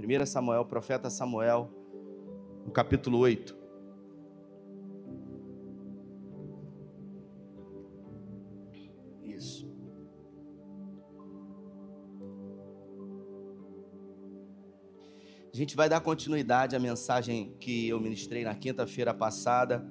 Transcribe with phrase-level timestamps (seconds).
[0.00, 1.70] 1 Samuel, profeta Samuel,
[2.64, 3.54] no capítulo 8.
[9.22, 9.70] Isso.
[15.52, 19.86] A gente vai dar continuidade à mensagem que eu ministrei na quinta-feira passada,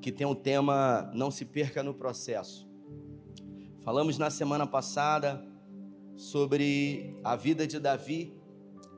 [0.00, 2.70] que tem o tema Não se perca no processo.
[3.80, 5.44] Falamos na semana passada
[6.14, 8.41] sobre a vida de Davi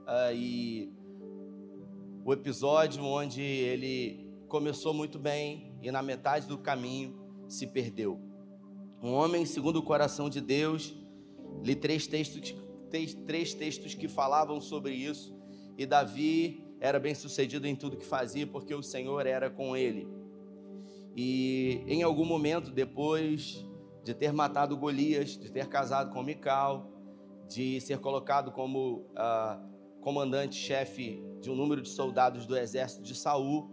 [0.05, 0.93] uh, e
[2.25, 7.19] o episódio onde ele começou muito bem e na metade do caminho
[7.49, 8.21] se perdeu.
[9.03, 10.95] Um homem segundo o coração de Deus,
[11.63, 12.55] li três textos,
[13.27, 15.37] três textos que falavam sobre isso,
[15.77, 20.09] e Davi era bem sucedido em tudo que fazia, porque o Senhor era com ele.
[21.17, 23.65] E em algum momento, depois
[24.03, 26.91] de ter matado Golias, de ter casado com Mical,
[27.49, 29.74] de ser colocado como uh,
[30.05, 33.71] comandante-chefe de um número de soldados do exército de Saul.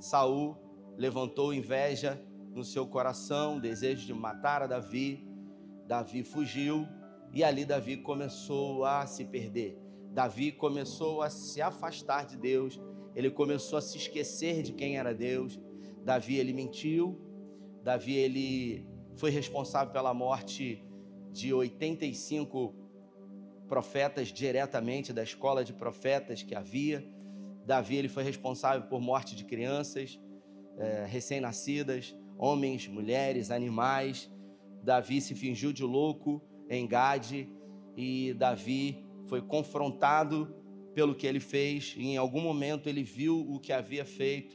[0.00, 0.56] Saul
[0.96, 5.26] levantou inveja no seu coração, desejo de matar a Davi.
[5.88, 6.86] Davi fugiu
[7.34, 9.76] e ali Davi começou a se perder.
[10.12, 12.80] Davi começou a se afastar de Deus,
[13.12, 15.58] ele começou a se esquecer de quem era Deus.
[16.04, 17.20] Davi ele mentiu.
[17.82, 20.84] Davi ele foi responsável pela morte
[21.32, 22.81] de 85
[23.72, 27.02] profetas diretamente da escola de profetas que havia.
[27.64, 30.20] Davi ele foi responsável por morte de crianças
[30.76, 34.30] é, recém-nascidas, homens, mulheres, animais.
[34.82, 37.48] Davi se fingiu de louco em Gade
[37.96, 40.54] e Davi foi confrontado
[40.92, 41.94] pelo que ele fez.
[41.96, 44.54] Em algum momento ele viu o que havia feito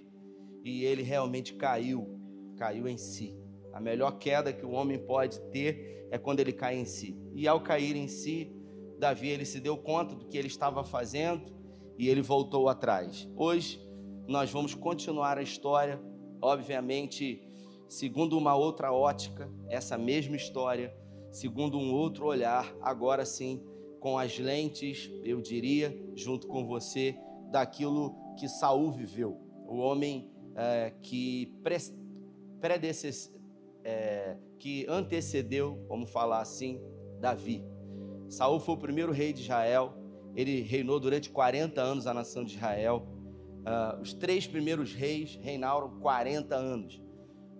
[0.64, 2.22] e ele realmente caiu,
[2.56, 3.36] caiu em si.
[3.74, 7.18] A melhor queda que o homem pode ter é quando ele cai em si.
[7.34, 8.56] E ao cair em si,
[8.98, 11.52] Davi ele se deu conta do que ele estava fazendo
[11.98, 13.30] e ele voltou atrás.
[13.36, 13.86] Hoje
[14.28, 16.02] nós vamos continuar a história,
[16.42, 17.42] obviamente,
[17.88, 20.94] segundo uma outra ótica, essa mesma história,
[21.32, 23.64] segundo um outro olhar, agora sim,
[24.00, 27.18] com as lentes, eu diria, junto com você,
[27.52, 29.40] daquilo que Saul viveu.
[29.68, 31.78] O homem é, que, pre,
[33.84, 36.82] é, que antecedeu, vamos falar assim,
[37.20, 37.64] Davi.
[38.30, 39.94] Saul foi o primeiro rei de Israel.
[40.36, 43.08] Ele reinou durante 40 anos a nação de Israel.
[43.60, 47.02] Uh, os três primeiros reis reinaram 40 anos.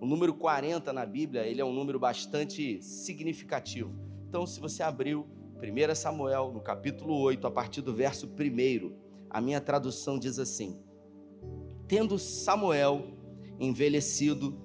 [0.00, 3.92] O número 40 na Bíblia ele é um número bastante significativo.
[4.28, 5.26] Então, se você abriu
[5.56, 8.96] 1 Samuel, no capítulo 8, a partir do verso 1,
[9.28, 10.80] a minha tradução diz assim:
[11.88, 13.02] Tendo Samuel
[13.58, 14.60] envelhecido,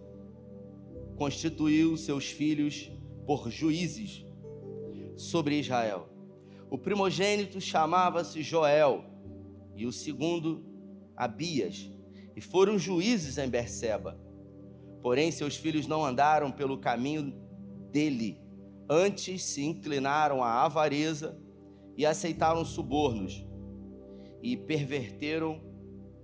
[1.16, 2.92] constituiu seus filhos
[3.26, 4.26] por juízes
[5.16, 6.10] sobre Israel.
[6.70, 9.06] O primogênito chamava-se Joel
[9.76, 10.66] e o segundo
[11.16, 11.92] Abias,
[12.36, 14.20] e foram juízes em Berseba.
[15.02, 17.34] Porém, seus filhos não andaram pelo caminho
[17.92, 18.40] dele,
[18.90, 21.40] antes se inclinaram à avareza
[21.96, 23.46] e aceitaram subornos
[24.42, 25.62] e perverteram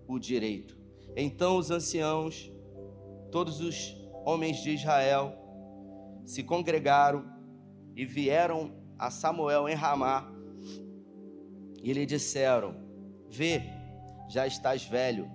[0.08, 0.78] o direito.
[1.16, 2.52] Então os anciãos,
[3.32, 3.96] todos os
[4.26, 5.34] homens de Israel,
[6.26, 7.26] se congregaram
[7.96, 10.30] e vieram a Samuel em Ramá
[11.82, 12.76] e lhe disseram:
[13.30, 13.62] Vê,
[14.28, 15.32] já estás velho,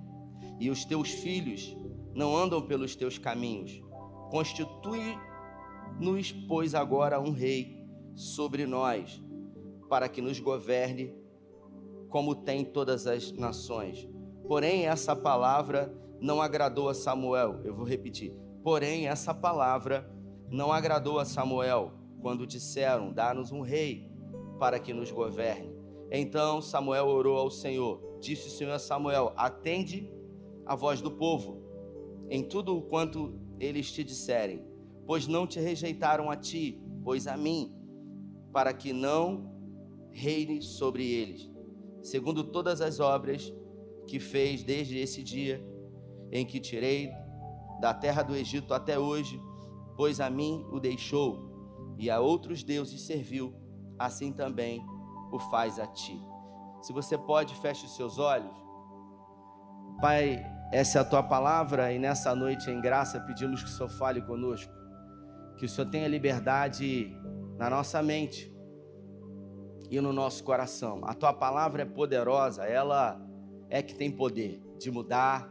[0.60, 1.74] e os teus filhos
[2.14, 3.82] não andam pelos teus caminhos.
[4.30, 7.82] Constitui-nos, pois, agora um rei
[8.14, 9.22] sobre nós,
[9.88, 11.14] para que nos governe
[12.10, 14.06] como tem todas as nações.
[14.47, 17.60] Porém, essa palavra não agradou a Samuel.
[17.64, 18.32] Eu vou repetir.
[18.62, 20.08] Porém, essa palavra
[20.48, 24.10] não agradou a Samuel quando disseram: Dá-nos um rei
[24.58, 25.70] para que nos governe.
[26.10, 28.00] Então Samuel orou ao Senhor.
[28.18, 30.10] Disse o Senhor a Samuel: Atende
[30.64, 31.62] a voz do povo
[32.30, 34.64] em tudo o quanto eles te disserem,
[35.06, 37.76] pois não te rejeitaram a ti, pois a mim,
[38.50, 39.52] para que não
[40.10, 41.50] reine sobre eles,
[42.02, 43.53] segundo todas as obras
[44.06, 45.62] que fez desde esse dia
[46.32, 47.10] em que tirei
[47.82, 49.38] da terra do Egito até hoje,
[49.94, 51.53] pois a mim o deixou
[51.98, 53.54] e a outros deuses serviu,
[53.98, 54.84] assim também
[55.32, 56.20] o faz a ti.
[56.82, 58.52] Se você pode, feche os seus olhos.
[60.00, 63.88] Pai, essa é a tua palavra e nessa noite, em graça, pedimos que o Senhor
[63.88, 64.72] fale conosco.
[65.56, 67.16] Que o Senhor tenha liberdade
[67.56, 68.52] na nossa mente
[69.91, 71.00] e no nosso coração.
[71.04, 73.20] A tua palavra é poderosa, ela
[73.70, 75.50] é que tem poder de mudar,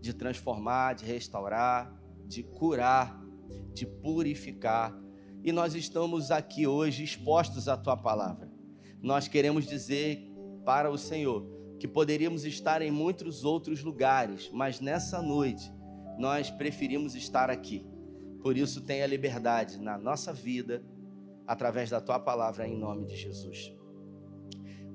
[0.00, 1.92] de transformar, de restaurar,
[2.26, 3.20] de curar,
[3.72, 4.92] de purificar
[5.44, 8.48] e nós estamos aqui hoje expostos à tua palavra.
[9.00, 10.30] Nós queremos dizer
[10.64, 11.44] para o Senhor
[11.80, 15.68] que poderíamos estar em muitos outros lugares, mas nessa noite
[16.16, 17.84] nós preferimos estar aqui.
[18.40, 20.84] Por isso, tenha liberdade na nossa vida,
[21.46, 23.72] através da tua palavra, em nome de Jesus.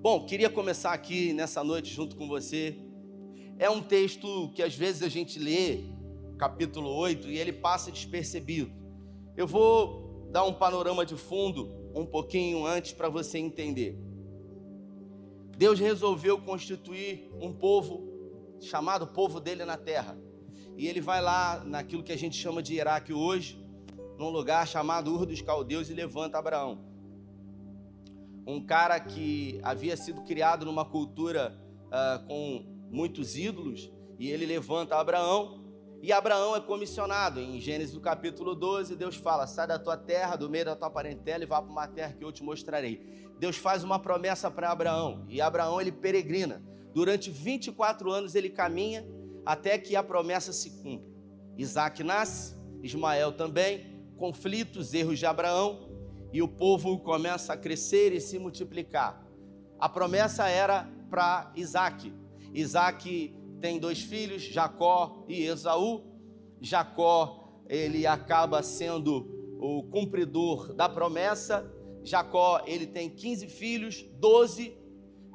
[0.01, 2.77] Bom, queria começar aqui nessa noite junto com você.
[3.59, 5.85] É um texto que às vezes a gente lê,
[6.37, 8.71] capítulo 8, e ele passa despercebido.
[9.35, 13.97] Eu vou dar um panorama de fundo um pouquinho antes para você entender.
[15.57, 18.07] Deus resolveu constituir um povo
[18.59, 20.17] chamado povo dele na terra.
[20.75, 23.59] E ele vai lá naquilo que a gente chama de Iraque hoje,
[24.17, 26.85] num lugar chamado Ur dos Caldeus e levanta Abraão.
[28.45, 34.95] Um cara que havia sido criado numa cultura uh, com muitos ídolos, e ele levanta
[34.95, 35.56] Abraão,
[36.01, 37.39] e Abraão é comissionado.
[37.39, 40.89] Em Gênesis do capítulo 12, Deus fala: sai da tua terra, do meio da tua
[40.89, 43.27] parentela e vá para uma terra que eu te mostrarei.
[43.39, 46.63] Deus faz uma promessa para Abraão e Abraão ele peregrina.
[46.93, 49.05] Durante 24 anos ele caminha
[49.45, 51.11] até que a promessa se cumpra.
[51.57, 55.89] Isaac nasce, Ismael também, conflitos, erros de Abraão
[56.31, 59.25] e o povo começa a crescer e se multiplicar.
[59.79, 62.13] A promessa era para Isaac.
[62.53, 66.03] Isaac tem dois filhos, Jacó e Esaú.
[66.61, 71.73] Jacó ele acaba sendo o cumpridor da promessa
[72.07, 74.75] Jacó, ele tem 15 filhos, 12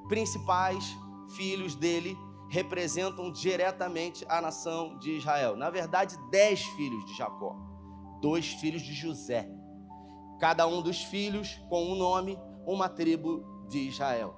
[0.09, 0.85] principais
[1.37, 2.17] filhos dele
[2.51, 5.55] representam diretamente a nação de Israel.
[5.55, 7.57] Na verdade, 10 filhos de Jacó,
[8.21, 9.49] dois filhos de José.
[10.41, 14.35] Cada um dos filhos com um nome, uma tribo de Israel.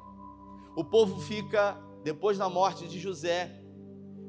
[0.76, 3.63] O povo fica, depois da morte de José,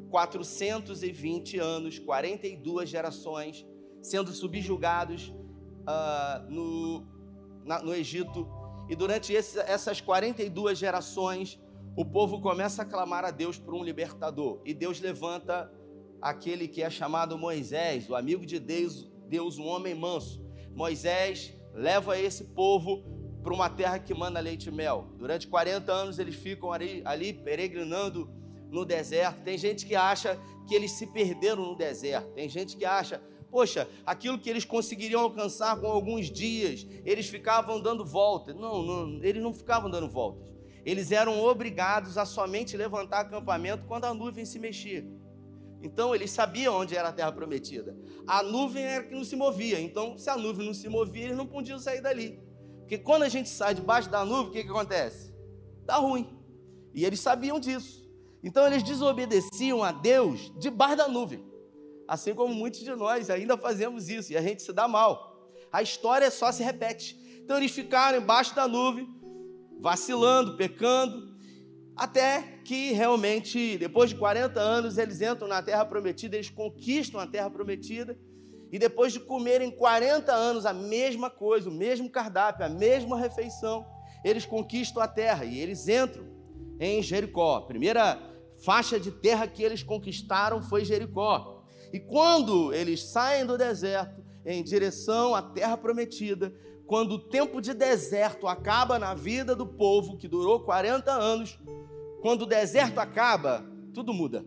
[0.09, 3.65] 420 anos, 42 gerações,
[4.01, 7.15] sendo subjugados uh, no
[7.65, 8.47] na, no Egito.
[8.87, 11.59] E durante esse, essas 42 gerações,
[11.95, 14.61] o povo começa a clamar a Deus por um libertador.
[14.63, 15.71] E Deus levanta
[16.21, 20.45] aquele que é chamado Moisés, o amigo de Deus, Deus um homem manso.
[20.73, 23.03] Moisés leva esse povo
[23.43, 25.07] para uma terra que manda leite e mel.
[25.17, 28.29] Durante 40 anos eles ficam ali, ali peregrinando
[28.75, 29.43] no deserto.
[29.43, 32.31] Tem gente que acha que eles se perderam no deserto.
[32.33, 33.21] Tem gente que acha,
[33.55, 38.53] Poxa, aquilo que eles conseguiriam alcançar com alguns dias, eles ficavam dando voltas.
[38.53, 40.43] Não, não, eles não ficavam dando voltas.
[40.85, 45.07] Eles eram obrigados a somente levantar acampamento quando a nuvem se mexia.
[45.81, 47.97] Então eles sabiam onde era a terra prometida.
[48.27, 49.79] A nuvem era que não se movia.
[49.79, 52.37] Então, se a nuvem não se movia, eles não podiam sair dali.
[52.79, 55.33] Porque quando a gente sai debaixo da nuvem, o que, que acontece?
[55.85, 56.37] Dá ruim.
[56.93, 58.04] E eles sabiam disso.
[58.45, 61.43] Então eles desobedeciam a Deus debaixo da nuvem.
[62.07, 65.49] Assim como muitos de nós ainda fazemos isso e a gente se dá mal.
[65.71, 67.19] A história só se repete.
[67.43, 69.09] Então eles ficaram embaixo da nuvem,
[69.81, 71.35] vacilando, pecando,
[71.95, 77.25] até que realmente, depois de 40 anos, eles entram na terra prometida, eles conquistam a
[77.25, 78.15] terra prometida.
[78.71, 83.83] E depois de comerem 40 anos a mesma coisa, o mesmo cardápio, a mesma refeição,
[84.23, 86.27] eles conquistam a terra e eles entram
[86.79, 87.61] em Jericó.
[87.61, 88.34] Primeira
[88.65, 91.63] faixa de terra que eles conquistaram foi Jericó.
[91.93, 96.51] E quando eles saem do deserto em direção à terra prometida,
[96.87, 101.59] quando o tempo de deserto acaba na vida do povo, que durou 40 anos,
[102.21, 104.43] quando o deserto acaba, tudo muda.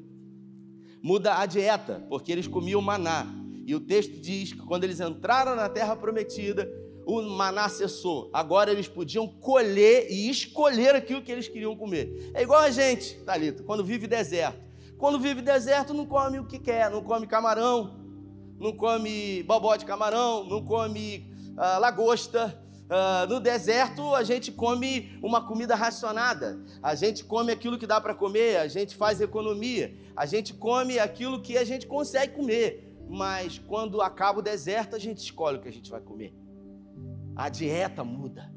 [1.00, 3.24] Muda a dieta, porque eles comiam maná.
[3.64, 6.68] E o texto diz que quando eles entraram na terra prometida,
[7.08, 8.28] o maná cessou.
[8.34, 12.30] Agora eles podiam colher e escolher aquilo que eles queriam comer.
[12.34, 14.60] É igual a gente, Thalita, quando vive deserto.
[14.98, 17.98] Quando vive deserto, não come o que quer, não come camarão,
[18.60, 22.62] não come bobó de camarão, não come uh, lagosta.
[22.90, 28.00] Uh, no deserto, a gente come uma comida racionada, a gente come aquilo que dá
[28.00, 32.98] para comer, a gente faz economia, a gente come aquilo que a gente consegue comer.
[33.08, 36.34] Mas quando acaba o deserto, a gente escolhe o que a gente vai comer.
[37.38, 38.52] A dieta muda.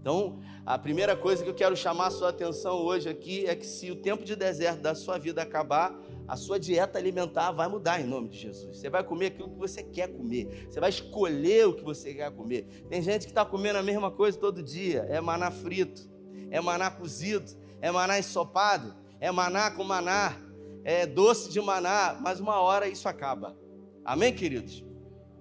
[0.00, 3.66] Então, a primeira coisa que eu quero chamar a sua atenção hoje aqui é que
[3.66, 5.94] se o tempo de deserto da sua vida acabar,
[6.26, 8.78] a sua dieta alimentar vai mudar em nome de Jesus.
[8.78, 10.66] Você vai comer aquilo que você quer comer.
[10.70, 12.64] Você vai escolher o que você quer comer.
[12.88, 15.06] Tem gente que está comendo a mesma coisa todo dia.
[15.10, 16.10] É maná frito,
[16.50, 20.36] é maná cozido, é maná ensopado, é maná com maná,
[20.82, 22.18] é doce de maná.
[22.18, 23.54] Mas uma hora isso acaba.
[24.02, 24.82] Amém, queridos?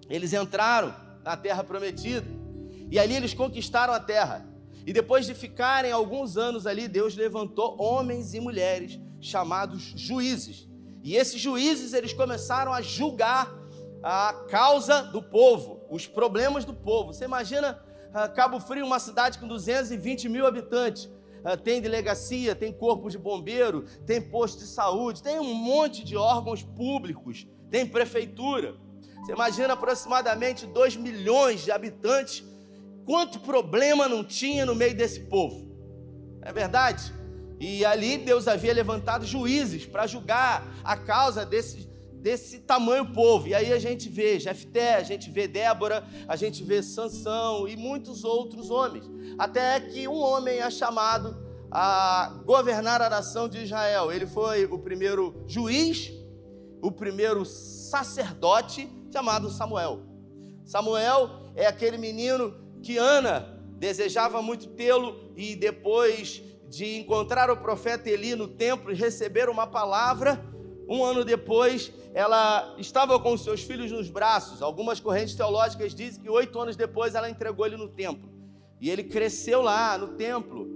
[0.09, 0.93] Eles entraram
[1.23, 2.40] na terra prometida
[2.91, 4.45] e ali eles conquistaram a terra.
[4.85, 10.67] E depois de ficarem alguns anos ali, Deus levantou homens e mulheres chamados juízes.
[11.01, 13.51] E esses juízes, eles começaram a julgar
[14.03, 17.13] a causa do povo, os problemas do povo.
[17.13, 21.09] Você imagina uh, Cabo Frio, uma cidade com 220 mil habitantes.
[21.43, 26.15] ah, tem delegacia, tem corpo de bombeiro, tem posto de saúde, tem um monte de
[26.17, 28.75] órgãos públicos, tem prefeitura.
[29.23, 32.43] Você imagina aproximadamente 2 milhões de habitantes,
[33.05, 35.69] quanto problema não tinha no meio desse povo.
[36.41, 37.13] É verdade?
[37.59, 43.47] E ali Deus havia levantado juízes para julgar a causa desse, desse tamanho povo.
[43.47, 47.77] E aí a gente vê Jefté, a gente vê Débora, a gente vê Sansão e
[47.77, 49.05] muitos outros homens.
[49.37, 51.37] Até que um homem é chamado
[51.71, 54.11] a governar a nação de Israel.
[54.11, 56.11] Ele foi o primeiro juiz,
[56.81, 60.01] o primeiro sacerdote chamado Samuel.
[60.65, 68.09] Samuel é aquele menino que Ana desejava muito tê-lo e depois de encontrar o profeta
[68.09, 70.43] Eli no templo e receber uma palavra.
[70.87, 74.61] Um ano depois, ela estava com seus filhos nos braços.
[74.61, 78.29] Algumas correntes teológicas dizem que oito anos depois ela entregou ele no templo.
[78.79, 80.67] E ele cresceu lá no templo,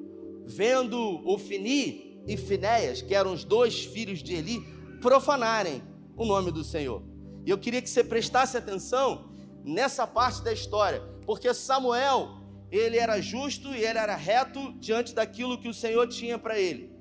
[0.45, 4.61] vendo o Fini e Finéias, que eram os dois filhos de Eli,
[5.01, 5.81] profanarem
[6.15, 7.01] o nome do Senhor.
[7.45, 9.29] E eu queria que você prestasse atenção
[9.63, 15.57] nessa parte da história, porque Samuel ele era justo e ele era reto diante daquilo
[15.57, 16.93] que o Senhor tinha para ele.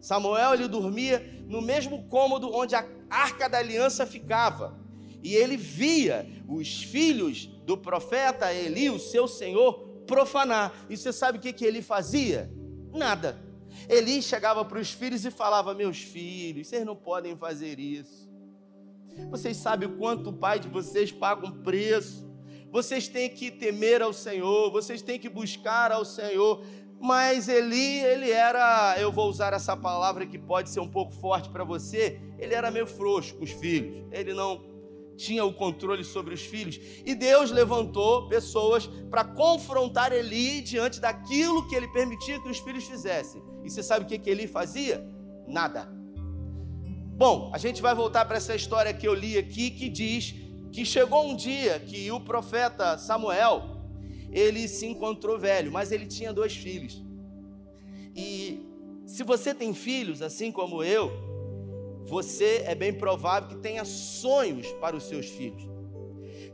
[0.00, 4.78] Samuel ele dormia no mesmo cômodo onde a arca da aliança ficava.
[5.22, 10.72] E ele via os filhos do profeta Eli, o seu senhor, profanar.
[10.88, 12.50] E você sabe o que, que ele fazia?
[12.92, 13.36] Nada.
[13.88, 18.28] Eli chegava para os filhos e falava: Meus filhos, vocês não podem fazer isso.
[19.30, 22.27] Vocês sabem o quanto o pai de vocês paga um preço
[22.70, 26.62] vocês têm que temer ao Senhor, vocês têm que buscar ao Senhor.
[27.00, 31.48] Mas Eli, ele era, eu vou usar essa palavra que pode ser um pouco forte
[31.48, 34.04] para você, ele era meio frouxo com os filhos.
[34.10, 34.66] Ele não
[35.16, 36.80] tinha o controle sobre os filhos.
[37.04, 42.84] E Deus levantou pessoas para confrontar Eli diante daquilo que ele permitia que os filhos
[42.84, 43.42] fizessem.
[43.64, 45.04] E você sabe o que, que Eli fazia?
[45.46, 45.88] Nada.
[47.16, 50.34] Bom, a gente vai voltar para essa história que eu li aqui que diz
[50.72, 53.62] que chegou um dia que o profeta Samuel,
[54.30, 57.02] ele se encontrou velho, mas ele tinha dois filhos.
[58.14, 58.66] E
[59.06, 61.10] se você tem filhos, assim como eu,
[62.04, 65.62] você é bem provável que tenha sonhos para os seus filhos.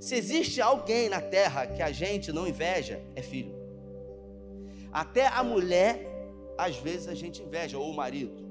[0.00, 3.54] Se existe alguém na terra que a gente não inveja, é filho.
[4.92, 6.06] Até a mulher,
[6.58, 8.43] às vezes a gente inveja, ou o marido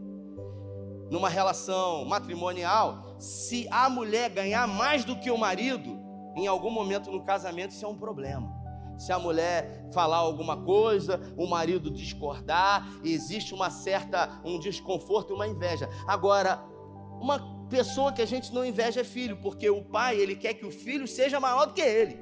[1.10, 6.00] numa relação matrimonial, se a mulher ganhar mais do que o marido,
[6.36, 8.52] em algum momento no casamento isso é um problema.
[8.98, 15.48] Se a mulher falar alguma coisa, o marido discordar, existe uma certa um desconforto, uma
[15.48, 15.90] inveja.
[16.08, 16.64] Agora,
[17.20, 20.66] uma pessoa que a gente não inveja é filho, porque o pai, ele quer que
[20.66, 22.22] o filho seja maior do que ele.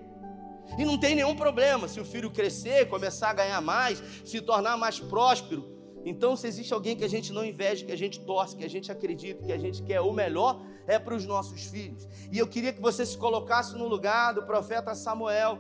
[0.78, 4.78] E não tem nenhum problema se o filho crescer, começar a ganhar mais, se tornar
[4.78, 5.81] mais próspero.
[6.06, 8.70] Então, se existe alguém que a gente não inveja, que a gente torce, que a
[8.70, 12.08] gente acredita, que a gente quer o melhor, é para os nossos filhos.
[12.32, 15.60] E eu queria que você se colocasse no lugar do profeta Samuel,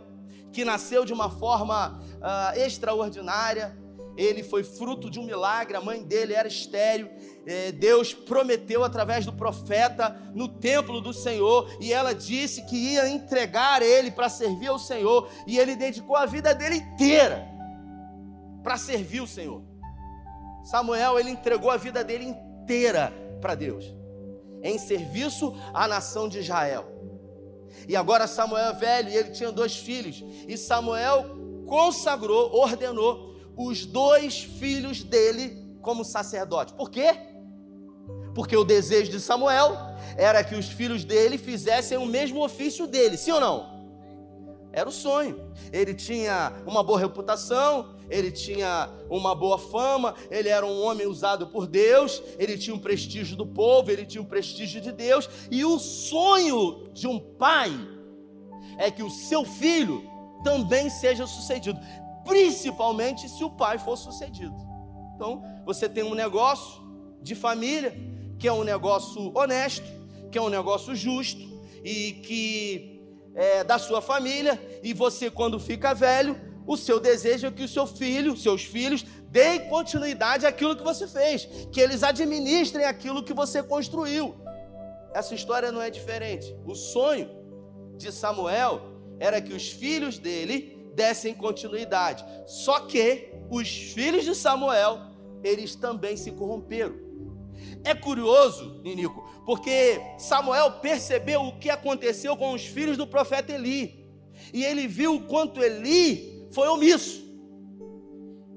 [0.51, 3.77] que nasceu de uma forma uh, extraordinária.
[4.17, 7.09] Ele foi fruto de um milagre, a mãe dele era estéreo.
[7.45, 13.07] É, Deus prometeu através do profeta no templo do Senhor, e ela disse que ia
[13.09, 17.47] entregar ele para servir ao Senhor, e ele dedicou a vida dele inteira
[18.61, 19.70] para servir o Senhor.
[20.63, 23.85] Samuel, ele entregou a vida dele inteira para Deus,
[24.61, 26.85] em serviço à nação de Israel.
[27.87, 30.23] E agora Samuel é velho e ele tinha dois filhos.
[30.47, 31.25] E Samuel
[31.65, 36.73] consagrou, ordenou os dois filhos dele como sacerdote.
[36.73, 37.15] Por quê?
[38.35, 39.75] Porque o desejo de Samuel
[40.17, 43.81] era que os filhos dele fizessem o mesmo ofício dele, sim ou não?
[44.71, 45.51] Era o sonho.
[45.71, 51.47] Ele tinha uma boa reputação, ele tinha uma boa fama, ele era um homem usado
[51.47, 55.63] por Deus, ele tinha um prestígio do povo, ele tinha um prestígio de Deus, e
[55.63, 57.71] o sonho de um pai
[58.77, 60.03] é que o seu filho
[60.43, 61.79] também seja sucedido,
[62.25, 64.55] principalmente se o pai for sucedido.
[65.15, 66.81] Então, você tem um negócio
[67.21, 67.95] de família,
[68.37, 69.85] que é um negócio honesto,
[70.31, 71.41] que é um negócio justo
[71.83, 73.01] e que
[73.35, 77.67] é, da sua família, e você, quando fica velho, o seu desejo é que o
[77.67, 83.33] seu filho, seus filhos, deem continuidade àquilo que você fez, que eles administrem aquilo que
[83.33, 84.35] você construiu.
[85.13, 86.55] Essa história não é diferente.
[86.65, 87.29] O sonho
[87.97, 88.81] de Samuel
[89.19, 92.23] era que os filhos dele dessem continuidade.
[92.47, 94.99] Só que os filhos de Samuel,
[95.43, 96.95] eles também se corromperam.
[97.83, 104.07] É curioso, Ninico, porque Samuel percebeu o que aconteceu com os filhos do profeta Eli.
[104.53, 107.31] E ele viu o quanto Eli foi omisso.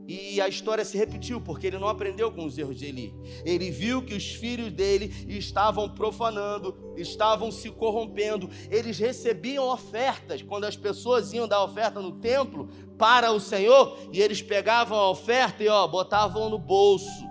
[0.07, 3.15] E a história se repetiu, porque ele não aprendeu com os erros de Eli.
[3.43, 8.51] Ele viu que os filhos dele estavam profanando, estavam se corrompendo.
[8.71, 14.21] Eles recebiam ofertas quando as pessoas iam dar oferta no templo para o Senhor, e
[14.21, 17.25] eles pegavam a oferta e ó, botavam no bolso.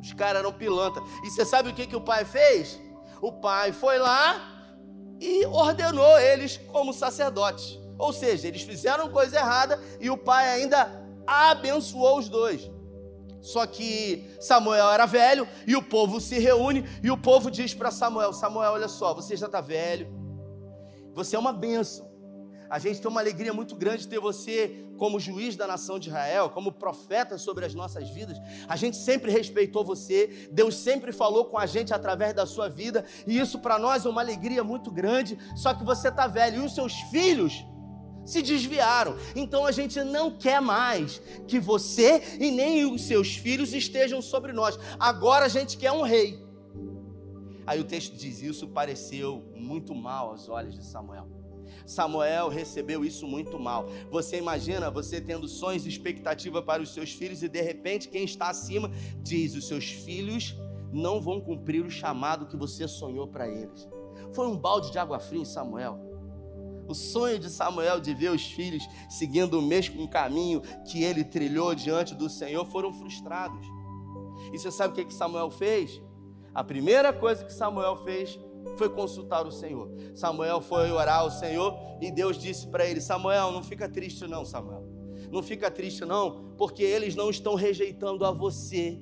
[0.00, 1.02] Os caras eram pilantra.
[1.24, 2.78] E você sabe o que, que o pai fez?
[3.22, 4.58] O pai foi lá
[5.20, 7.78] e ordenou eles como sacerdotes.
[7.98, 10.88] Ou seja, eles fizeram coisa errada e o pai ainda
[11.26, 12.70] abençoou os dois.
[13.40, 17.90] Só que Samuel era velho e o povo se reúne e o povo diz para
[17.90, 20.08] Samuel: Samuel, olha só, você já está velho,
[21.14, 22.08] você é uma bênção.
[22.70, 26.08] A gente tem uma alegria muito grande de ter você como juiz da nação de
[26.08, 28.36] Israel, como profeta sobre as nossas vidas.
[28.68, 33.06] A gente sempre respeitou você, Deus sempre falou com a gente através da sua vida,
[33.26, 35.38] e isso para nós é uma alegria muito grande.
[35.56, 37.64] Só que você está velho e os seus filhos
[38.28, 39.16] se desviaram.
[39.34, 44.52] Então a gente não quer mais que você e nem os seus filhos estejam sobre
[44.52, 44.78] nós.
[44.98, 46.46] Agora a gente quer um rei.
[47.66, 51.26] Aí o texto diz: Isso pareceu muito mal aos olhos de Samuel.
[51.86, 53.88] Samuel recebeu isso muito mal.
[54.10, 58.24] Você imagina você tendo sonhos e expectativa para os seus filhos e de repente quem
[58.24, 58.90] está acima
[59.22, 60.54] diz: Os seus filhos
[60.92, 63.88] não vão cumprir o chamado que você sonhou para eles.
[64.32, 66.07] Foi um balde de água fria em Samuel.
[66.88, 71.74] O sonho de Samuel de ver os filhos seguindo o mesmo caminho que ele trilhou
[71.74, 73.66] diante do Senhor foram frustrados.
[74.52, 76.00] E você sabe o que Samuel fez?
[76.54, 78.38] A primeira coisa que Samuel fez
[78.76, 79.90] foi consultar o Senhor.
[80.14, 84.44] Samuel foi orar ao Senhor e Deus disse para ele: Samuel, não fica triste, não,
[84.44, 84.84] Samuel.
[85.30, 88.98] Não fica triste, não, porque eles não estão rejeitando a você,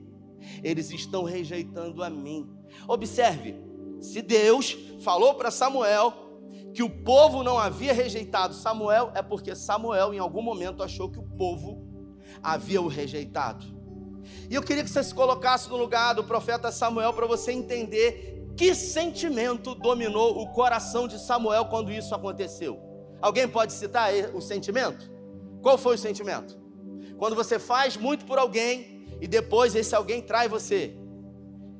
[0.62, 2.50] eles estão rejeitando a mim.
[2.88, 3.54] Observe,
[4.00, 6.25] se Deus falou para Samuel
[6.76, 11.18] que o povo não havia rejeitado Samuel, é porque Samuel, em algum momento, achou que
[11.18, 11.88] o povo
[12.42, 13.64] havia o rejeitado.
[14.50, 18.52] E eu queria que você se colocasse no lugar do profeta Samuel para você entender
[18.58, 22.78] que sentimento dominou o coração de Samuel quando isso aconteceu.
[23.22, 25.10] Alguém pode citar o sentimento?
[25.62, 26.60] Qual foi o sentimento?
[27.16, 30.94] Quando você faz muito por alguém e depois esse alguém trai você.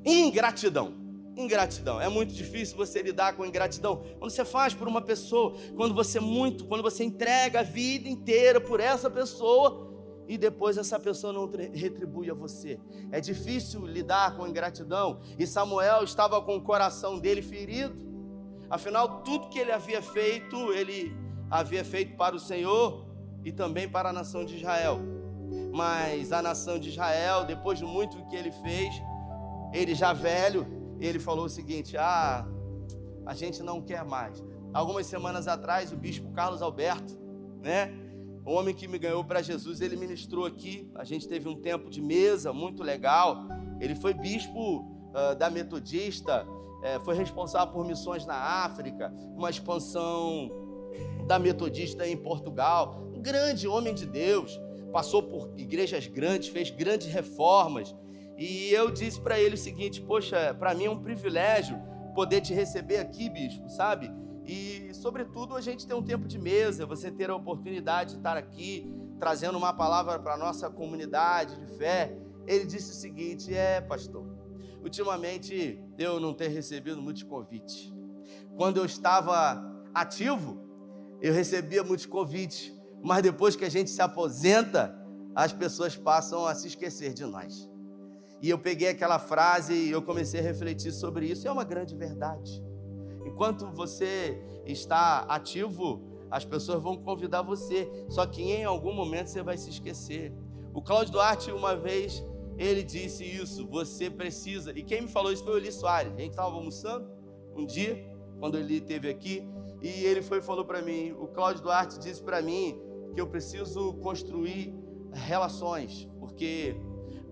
[0.03, 1.06] Ingratidão
[1.37, 2.01] ingratidão.
[2.01, 4.03] É muito difícil você lidar com ingratidão.
[4.19, 8.59] Quando você faz por uma pessoa, quando você muito, quando você entrega a vida inteira
[8.59, 9.87] por essa pessoa
[10.27, 12.79] e depois essa pessoa não retribui a você.
[13.11, 15.19] É difícil lidar com ingratidão.
[15.39, 17.95] E Samuel estava com o coração dele ferido.
[18.69, 21.15] Afinal, tudo que ele havia feito, ele
[21.49, 23.05] havia feito para o Senhor
[23.45, 24.99] e também para a nação de Israel.
[25.73, 29.01] Mas a nação de Israel, depois de muito que ele fez,
[29.71, 32.45] ele já velho, ele falou o seguinte: Ah,
[33.25, 34.43] a gente não quer mais.
[34.73, 37.17] Algumas semanas atrás, o bispo Carlos Alberto,
[37.61, 37.93] né?
[38.45, 40.89] O homem que me ganhou para Jesus, ele ministrou aqui.
[40.95, 43.45] A gente teve um tempo de mesa muito legal.
[43.81, 46.47] Ele foi bispo uh, da Metodista,
[46.81, 50.49] é, foi responsável por missões na África, uma expansão
[51.27, 53.03] da Metodista em Portugal.
[53.13, 54.57] Um grande homem de Deus,
[54.91, 57.93] passou por igrejas grandes, fez grandes reformas.
[58.37, 61.81] E eu disse para ele o seguinte: Poxa, para mim é um privilégio
[62.13, 64.11] poder te receber aqui, bispo, sabe?
[64.45, 68.37] E, sobretudo, a gente tem um tempo de mesa, você ter a oportunidade de estar
[68.37, 72.17] aqui, trazendo uma palavra para a nossa comunidade de fé.
[72.45, 74.25] Ele disse o seguinte: É, pastor,
[74.83, 77.91] ultimamente eu não tenho recebido muitos convites.
[78.55, 80.61] Quando eu estava ativo,
[81.21, 82.71] eu recebia muitos convites,
[83.03, 84.95] mas depois que a gente se aposenta,
[85.35, 87.69] as pessoas passam a se esquecer de nós.
[88.41, 91.47] E eu peguei aquela frase e eu comecei a refletir sobre isso.
[91.47, 92.63] É uma grande verdade.
[93.25, 97.89] Enquanto você está ativo, as pessoas vão convidar você.
[98.09, 100.33] Só que em algum momento você vai se esquecer.
[100.73, 102.23] O Cláudio Duarte, uma vez,
[102.57, 103.67] ele disse isso.
[103.67, 104.71] Você precisa.
[104.77, 106.13] E quem me falou isso foi o Eli Soares.
[106.13, 107.09] A gente estava almoçando
[107.55, 108.07] um dia,
[108.39, 109.47] quando ele esteve aqui.
[109.81, 111.11] E ele foi falou para mim.
[111.11, 112.79] O Cláudio Duarte disse para mim
[113.13, 114.73] que eu preciso construir
[115.11, 116.07] relações.
[116.19, 116.75] Porque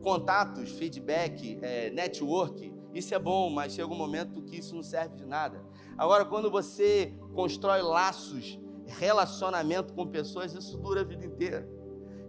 [0.05, 5.15] contatos, feedback, é, network, isso é bom, mas chega um momento que isso não serve
[5.15, 5.65] de nada.
[5.97, 11.67] Agora, quando você constrói laços, relacionamento com pessoas, isso dura a vida inteira.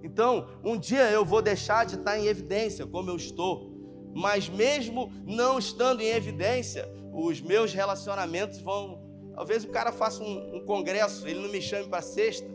[0.02, 3.70] Então, um dia eu vou deixar de estar em evidência, como eu estou,
[4.14, 9.04] mas mesmo não estando em evidência, os meus relacionamentos vão.
[9.34, 12.48] Talvez o cara faça um, um congresso, ele não me chame para sexta,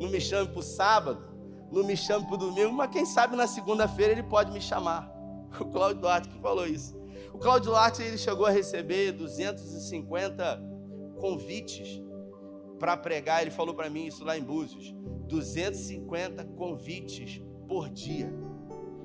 [0.00, 1.35] não me chame para o sábado,
[1.70, 5.14] não me chame para o domingo, mas quem sabe na segunda-feira ele pode me chamar.
[5.58, 6.94] O Cláudio Duarte que falou isso.
[7.32, 10.62] O Cláudio Duarte ele chegou a receber 250
[11.18, 12.02] convites
[12.78, 13.40] para pregar.
[13.40, 14.94] Ele falou para mim isso lá em Búzios.
[15.26, 18.32] 250 convites por dia.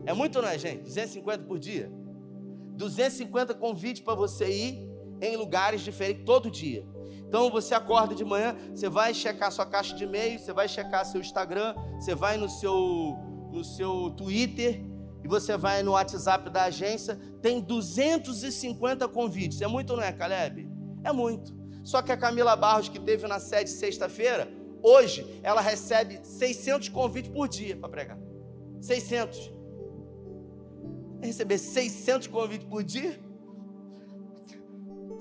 [0.06, 0.84] É muito, não é, gente?
[0.84, 1.92] 250 por dia.
[2.76, 4.91] 250 convites para você ir
[5.22, 6.86] em lugares diferentes todo dia.
[7.28, 11.06] Então você acorda de manhã, você vai checar sua caixa de e-mail, você vai checar
[11.06, 13.18] seu Instagram, você vai no seu
[13.52, 14.82] no seu Twitter
[15.24, 19.62] e você vai no WhatsApp da agência, tem 250 convites.
[19.62, 20.68] É muito, não é, Caleb?
[21.04, 21.54] É muito.
[21.84, 27.32] Só que a Camila Barros, que teve na sede sexta-feira, hoje ela recebe 600 convites
[27.32, 28.20] por dia para pregar.
[28.82, 29.52] 600.
[31.22, 33.20] Receber 600 convites por dia?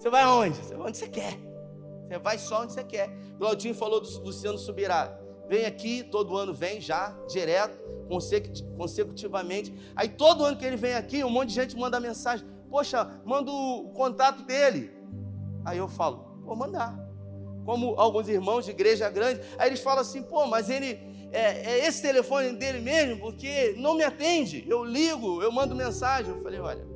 [0.00, 0.56] Você vai aonde?
[0.56, 1.38] Você vai onde você quer.
[2.08, 3.10] Você vai só onde você quer.
[3.36, 5.14] Claudinho falou do Luciano Subirá.
[5.46, 7.78] Vem aqui, todo ano vem já, direto,
[8.78, 9.74] consecutivamente.
[9.94, 12.46] Aí todo ano que ele vem aqui, um monte de gente manda mensagem.
[12.70, 14.90] Poxa, manda o contato dele.
[15.66, 16.98] Aí eu falo, vou mandar.
[17.66, 20.98] Como alguns irmãos de igreja grande, aí eles falam assim, pô, mas ele
[21.30, 24.64] é, é esse telefone dele mesmo, porque não me atende.
[24.66, 26.34] Eu ligo, eu mando mensagem.
[26.34, 26.89] Eu falei, olha.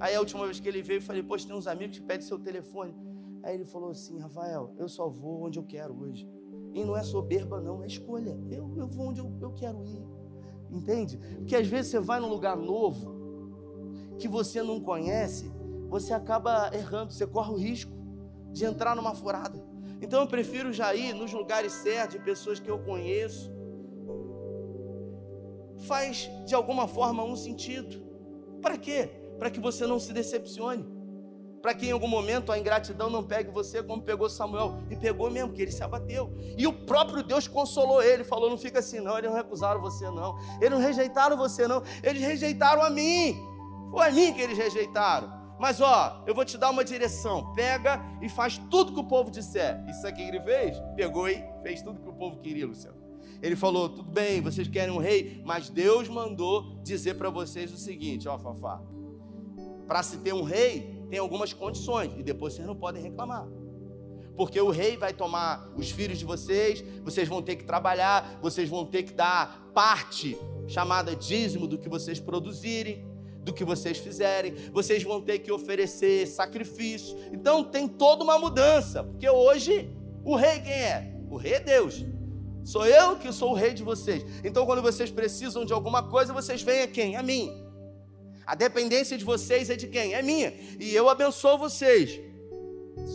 [0.00, 2.26] Aí a última vez que ele veio, eu falei, poxa, tem uns amigos que pedem
[2.26, 2.94] seu telefone.
[3.42, 6.26] Aí ele falou assim, Rafael, eu só vou onde eu quero hoje.
[6.72, 8.38] E não é soberba, não, é escolha.
[8.50, 10.02] Eu, eu vou onde eu, eu quero ir.
[10.70, 11.18] Entende?
[11.36, 13.20] Porque às vezes você vai num lugar novo,
[14.18, 15.50] que você não conhece,
[15.88, 17.92] você acaba errando, você corre o risco
[18.52, 19.62] de entrar numa furada.
[20.00, 23.50] Então eu prefiro já ir nos lugares certos, de pessoas que eu conheço.
[25.86, 28.02] Faz de alguma forma um sentido.
[28.62, 29.19] Para quê?
[29.40, 30.86] Para que você não se decepcione.
[31.62, 34.82] Para que em algum momento a ingratidão não pegue você como pegou Samuel.
[34.90, 36.30] E pegou mesmo, que ele se abateu.
[36.58, 39.16] E o próprio Deus consolou ele, falou: não fica assim, não.
[39.16, 40.38] Eles não recusaram você, não.
[40.58, 41.82] Eles não rejeitaram você, não.
[42.02, 43.34] Eles rejeitaram a mim.
[43.90, 45.32] Foi a mim que eles rejeitaram.
[45.58, 47.50] Mas ó, eu vou te dar uma direção.
[47.54, 49.82] Pega e faz tudo que o povo disser.
[49.88, 50.76] Isso aqui que ele fez?
[50.96, 53.00] Pegou e fez tudo que o povo queria, Luciano.
[53.42, 57.78] Ele falou: tudo bem, vocês querem um rei, mas Deus mandou dizer para vocês o
[57.78, 58.82] seguinte: ó, Fafá,
[59.90, 63.44] para se ter um rei, tem algumas condições, e depois vocês não podem reclamar.
[64.36, 68.68] Porque o rei vai tomar os filhos de vocês, vocês vão ter que trabalhar, vocês
[68.68, 73.04] vão ter que dar parte chamada dízimo do que vocês produzirem
[73.42, 77.16] do que vocês fizerem, vocês vão ter que oferecer sacrifício.
[77.32, 79.90] Então tem toda uma mudança, porque hoje
[80.22, 81.16] o rei quem é?
[81.28, 82.04] O rei é Deus.
[82.62, 84.24] Sou eu que sou o rei de vocês.
[84.44, 87.16] Então quando vocês precisam de alguma coisa, vocês vêm a quem?
[87.16, 87.69] A mim.
[88.46, 90.14] A dependência de vocês é de quem?
[90.14, 90.52] É minha.
[90.78, 92.20] E eu abençoo vocês.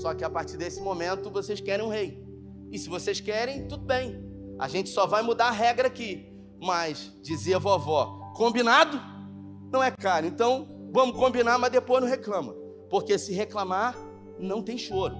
[0.01, 2.23] Só que a partir desse momento vocês querem um rei.
[2.71, 4.23] E se vocês querem, tudo bem.
[4.57, 6.25] A gente só vai mudar a regra aqui.
[6.59, 9.15] Mas, dizia vovó, combinado?
[9.75, 10.25] não é caro.
[10.25, 12.53] Então, vamos combinar, mas depois não reclama.
[12.89, 13.95] Porque se reclamar,
[14.39, 15.15] não tem choro.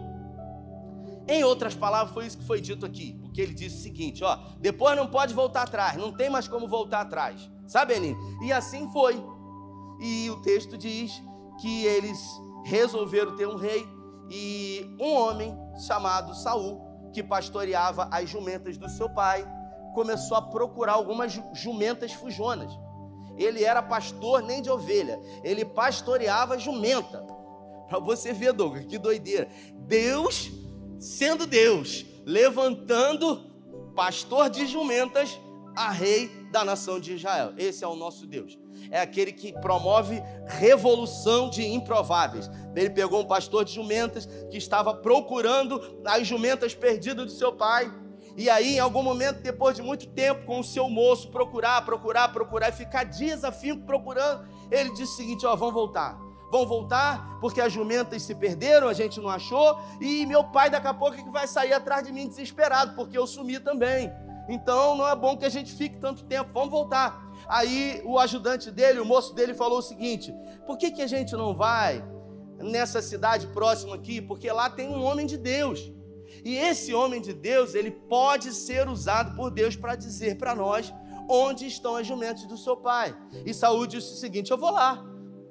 [1.27, 3.19] Em outras palavras, foi isso que foi dito aqui.
[3.21, 6.67] Porque ele disse o seguinte: ó, depois não pode voltar atrás, não tem mais como
[6.67, 7.49] voltar atrás.
[7.67, 8.15] Sabe, Aline?
[8.43, 9.15] E assim foi.
[9.99, 11.21] E o texto diz
[11.59, 12.19] que eles
[12.63, 13.87] resolveram ter um rei
[14.29, 15.55] e um homem
[15.87, 16.81] chamado Saul,
[17.13, 19.47] que pastoreava as jumentas do seu pai,
[19.93, 22.71] começou a procurar algumas jumentas fujonas
[23.37, 27.25] ele era pastor nem de ovelha, ele pastoreava jumenta.
[27.87, 29.47] Para você ver, Douglas, que doideira.
[29.73, 30.51] Deus,
[30.99, 33.53] sendo Deus, levantando
[33.95, 35.39] pastor de jumentas
[35.75, 37.53] a rei da nação de Israel.
[37.57, 38.57] Esse é o nosso Deus.
[38.91, 42.49] É aquele que promove revolução de improváveis.
[42.75, 47.91] Ele pegou um pastor de jumentas que estava procurando as jumentas perdidas do seu pai
[48.37, 52.27] e aí, em algum momento, depois de muito tempo, com o seu moço, procurar, procurar,
[52.33, 56.19] procurar, e ficar dias a fim procurando, ele disse o seguinte: ó, vão voltar.
[56.51, 60.87] Vão voltar, porque as jumentas se perderam, a gente não achou, e meu pai daqui
[60.87, 64.11] a pouco é que vai sair atrás de mim desesperado, porque eu sumi também.
[64.47, 67.24] Então não é bom que a gente fique tanto tempo, vamos voltar.
[67.47, 70.33] Aí o ajudante dele, o moço dele, falou o seguinte:
[70.65, 72.03] por que, que a gente não vai
[72.59, 74.21] nessa cidade próxima aqui?
[74.21, 75.91] Porque lá tem um homem de Deus.
[76.43, 80.93] E esse homem de Deus, ele pode ser usado por Deus para dizer para nós
[81.29, 83.15] onde estão as jumentas do seu pai.
[83.45, 85.03] E Saúl disse o seguinte: Eu vou lá,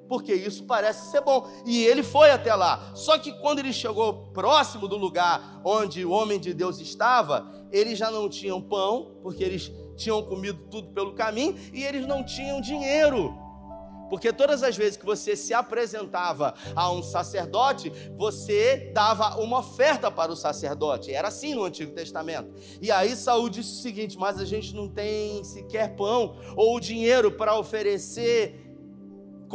[0.07, 1.47] porque isso parece ser bom.
[1.65, 2.91] E ele foi até lá.
[2.95, 7.97] Só que quando ele chegou próximo do lugar onde o homem de Deus estava, eles
[7.97, 12.61] já não tinham pão, porque eles tinham comido tudo pelo caminho, e eles não tinham
[12.61, 13.45] dinheiro.
[14.09, 20.11] Porque todas as vezes que você se apresentava a um sacerdote, você dava uma oferta
[20.11, 21.11] para o sacerdote.
[21.11, 22.53] Era assim no Antigo Testamento.
[22.81, 27.31] E aí Saul disse o seguinte: mas a gente não tem sequer pão ou dinheiro
[27.31, 28.64] para oferecer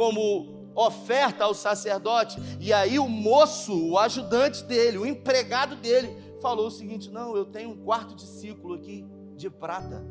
[0.01, 2.41] como oferta ao sacerdote.
[2.59, 6.09] E aí o moço, o ajudante dele, o empregado dele,
[6.41, 10.03] falou o seguinte: não, eu tenho um quarto de ciclo aqui de prata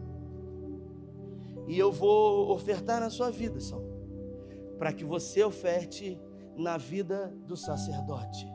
[1.66, 3.85] E eu vou ofertar na sua vida, Saul,
[4.79, 6.16] para que você oferte
[6.57, 8.46] na vida do sacerdote.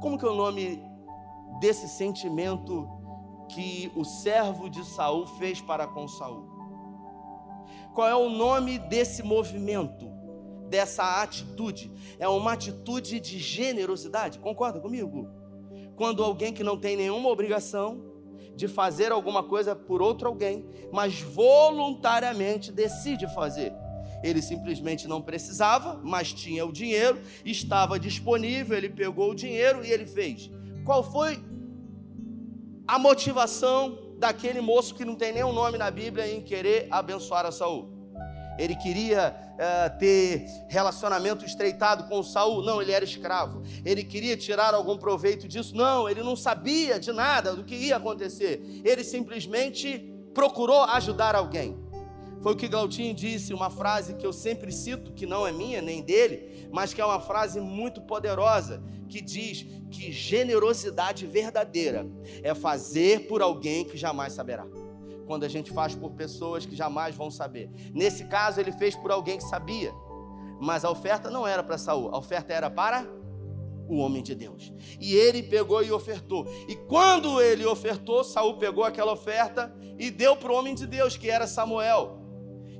[0.00, 0.82] Como que é o nome
[1.60, 2.88] desse sentimento
[3.50, 6.57] que o servo de Saul fez para com Saul?
[7.94, 10.10] Qual é o nome desse movimento,
[10.68, 11.90] dessa atitude?
[12.18, 14.38] É uma atitude de generosidade.
[14.38, 15.28] Concorda comigo?
[15.96, 18.04] Quando alguém que não tem nenhuma obrigação
[18.54, 23.72] de fazer alguma coisa por outro alguém, mas voluntariamente decide fazer.
[24.22, 29.90] Ele simplesmente não precisava, mas tinha o dinheiro, estava disponível, ele pegou o dinheiro e
[29.90, 30.50] ele fez.
[30.84, 31.40] Qual foi
[32.86, 37.52] a motivação daquele moço que não tem nenhum nome na Bíblia em querer abençoar a
[37.52, 37.96] Saul?
[38.58, 42.62] Ele queria uh, ter relacionamento estreitado com Saul?
[42.62, 43.62] Não, ele era escravo.
[43.84, 45.76] Ele queria tirar algum proveito disso?
[45.76, 48.82] Não, ele não sabia de nada do que ia acontecer.
[48.84, 51.78] Ele simplesmente procurou ajudar alguém.
[52.40, 55.82] Foi o que Glautinho disse, uma frase que eu sempre cito, que não é minha
[55.82, 62.06] nem dele, mas que é uma frase muito poderosa, que diz que generosidade verdadeira
[62.42, 64.66] é fazer por alguém que jamais saberá
[65.28, 67.70] quando a gente faz por pessoas que jamais vão saber.
[67.92, 69.92] Nesse caso, ele fez por alguém que sabia,
[70.58, 73.06] mas a oferta não era para Saul, a oferta era para
[73.86, 74.72] o homem de Deus.
[74.98, 76.46] E ele pegou e ofertou.
[76.66, 81.16] E quando ele ofertou, Saul pegou aquela oferta e deu para o homem de Deus,
[81.16, 82.17] que era Samuel.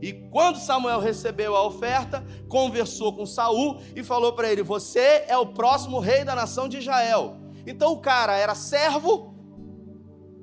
[0.01, 5.37] E quando Samuel recebeu a oferta, conversou com Saul e falou para ele: "Você é
[5.37, 7.37] o próximo rei da nação de Israel".
[7.67, 9.39] Então o cara era servo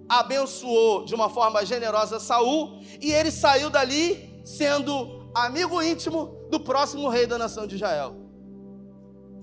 [0.08, 7.10] abençoou de uma forma generosa Saul e ele saiu dali sendo amigo íntimo do próximo
[7.10, 8.16] rei da nação de Israel.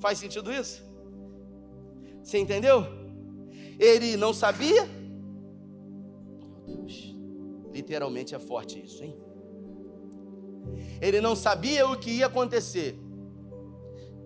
[0.01, 0.83] Faz sentido isso?
[2.23, 2.87] Você entendeu?
[3.79, 4.85] Ele não sabia?
[6.39, 7.17] Meu Deus,
[7.73, 9.17] literalmente é forte isso, hein?
[11.01, 12.99] Ele não sabia o que ia acontecer.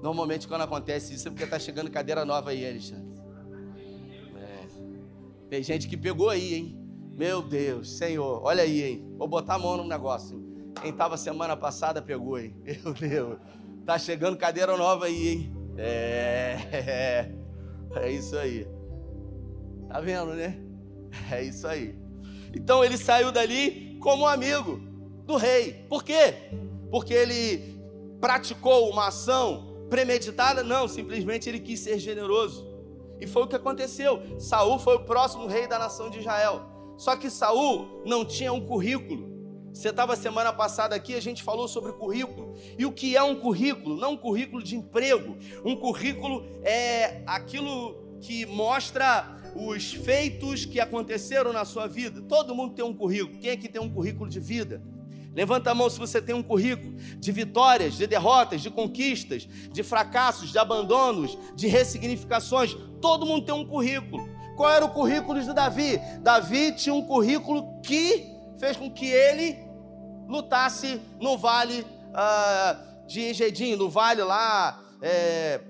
[0.02, 3.16] Normalmente, quando acontece isso, é porque está chegando cadeira nova aí, Alexandre.
[5.48, 6.78] Tem gente que pegou aí, hein?
[7.16, 9.14] Meu Deus, Senhor, olha aí, hein?
[9.16, 10.44] Vou botar a mão no negócio.
[10.82, 12.54] Quem estava semana passada pegou, hein?
[12.64, 13.38] Meu Deus,
[13.84, 15.56] tá chegando cadeira nova aí, hein?
[15.78, 17.34] É, é,
[18.02, 18.66] é isso aí.
[19.88, 20.58] Tá vendo, né?
[21.30, 21.96] É isso aí.
[22.52, 24.80] Então ele saiu dali como amigo
[25.26, 25.84] do rei.
[25.88, 26.34] Por quê?
[26.90, 27.76] Porque ele
[28.20, 30.62] praticou uma ação premeditada?
[30.62, 32.66] Não, simplesmente ele quis ser generoso.
[33.20, 34.22] E foi o que aconteceu.
[34.38, 36.62] Saul foi o próximo rei da nação de Israel.
[36.96, 39.34] Só que Saul não tinha um currículo.
[39.72, 42.54] Você estava semana passada aqui, a gente falou sobre currículo.
[42.78, 43.96] E o que é um currículo?
[43.96, 45.36] Não um currículo de emprego.
[45.64, 52.22] Um currículo é aquilo que mostra os feitos que aconteceram na sua vida.
[52.22, 53.38] Todo mundo tem um currículo.
[53.38, 54.82] Quem é que tem um currículo de vida?
[55.36, 59.82] Levanta a mão se você tem um currículo de vitórias, de derrotas, de conquistas, de
[59.82, 62.74] fracassos, de abandonos, de ressignificações.
[63.02, 64.26] Todo mundo tem um currículo.
[64.56, 66.00] Qual era o currículo de Davi?
[66.22, 68.26] Davi tinha um currículo que
[68.58, 69.58] fez com que ele
[70.26, 75.60] lutasse no vale uh, de Egedim, no vale lá, é,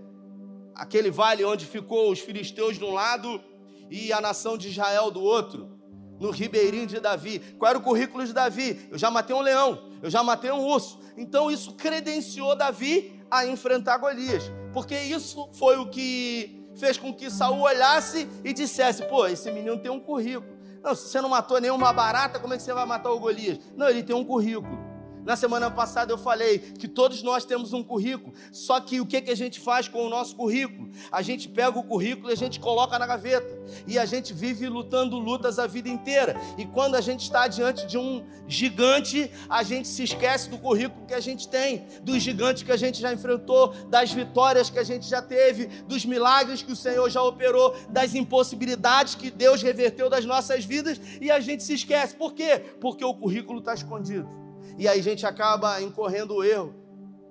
[0.76, 3.42] aquele vale onde ficou os filisteus de um lado
[3.90, 5.75] e a nação de Israel do outro
[6.20, 7.38] no ribeirinho de Davi.
[7.58, 8.88] Qual era o currículo de Davi?
[8.90, 11.00] Eu já matei um leão, eu já matei um urso.
[11.16, 17.30] Então isso credenciou Davi a enfrentar Golias, porque isso foi o que fez com que
[17.30, 20.56] Saul olhasse e dissesse: "Pô, esse menino tem um currículo.
[20.82, 23.58] Não, se você não matou nenhuma barata, como é que você vai matar o Golias?
[23.76, 24.85] Não, ele tem um currículo.
[25.26, 29.20] Na semana passada eu falei que todos nós temos um currículo, só que o que,
[29.20, 30.88] que a gente faz com o nosso currículo?
[31.10, 33.58] A gente pega o currículo e a gente coloca na gaveta,
[33.88, 36.40] e a gente vive lutando lutas a vida inteira.
[36.56, 41.04] E quando a gente está diante de um gigante, a gente se esquece do currículo
[41.06, 44.84] que a gente tem, dos gigantes que a gente já enfrentou, das vitórias que a
[44.84, 50.08] gente já teve, dos milagres que o Senhor já operou, das impossibilidades que Deus reverteu
[50.08, 52.14] das nossas vidas, e a gente se esquece.
[52.14, 52.62] Por quê?
[52.80, 54.45] Porque o currículo está escondido.
[54.78, 56.74] E aí a gente acaba incorrendo o erro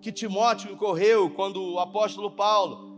[0.02, 2.96] que Timóteo incorreu quando o apóstolo Paulo,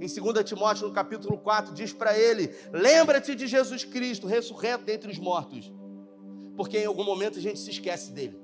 [0.00, 5.10] em 2 Timóteo, no capítulo 4, diz para ele: Lembra-te de Jesus Cristo, ressurreto dentre
[5.10, 5.72] os mortos.
[6.56, 8.38] Porque em algum momento a gente se esquece dele.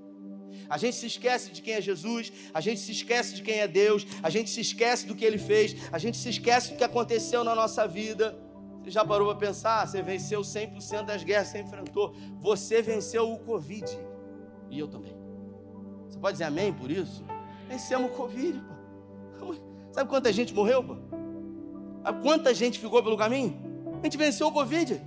[0.68, 3.68] A gente se esquece de quem é Jesus, a gente se esquece de quem é
[3.68, 6.84] Deus, a gente se esquece do que ele fez, a gente se esquece do que
[6.84, 8.38] aconteceu na nossa vida.
[8.82, 9.86] Você já parou para pensar?
[9.86, 12.14] Você venceu 100% das guerras que você enfrentou.
[12.40, 13.86] Você venceu o Covid.
[14.70, 15.21] E eu também.
[16.12, 17.24] Você pode dizer amém por isso?
[17.66, 18.62] Vencemos o Covid,
[19.38, 19.54] pô.
[19.92, 20.96] Sabe quanta gente morreu, pô?
[22.02, 23.58] Sabe quanta gente ficou pelo caminho?
[24.00, 25.00] A gente venceu o Covid.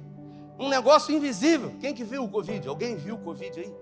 [0.57, 1.73] Um negócio invisível.
[1.79, 2.67] Quem que viu o Covid?
[2.67, 3.73] Alguém viu o Covid aí?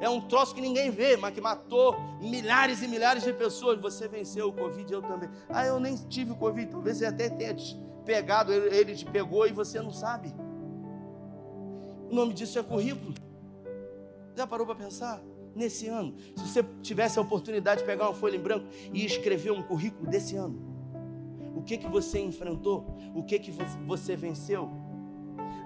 [0.00, 3.78] É um troço que ninguém vê, mas que matou milhares e milhares de pessoas.
[3.80, 5.28] Você venceu o Covid, eu também.
[5.48, 6.70] Ah, eu nem tive o Covid.
[6.70, 7.54] Talvez você até tenha
[8.04, 10.34] pegado, ele te pegou e você não sabe.
[12.10, 13.14] O nome disso é currículo.
[14.34, 15.20] Já parou para pensar?
[15.54, 19.52] Nesse ano, se você tivesse a oportunidade de pegar uma folha em branco e escrever
[19.52, 20.58] um currículo desse ano,
[21.54, 22.86] o que que você enfrentou?
[23.14, 23.52] O que que
[23.86, 24.70] você venceu?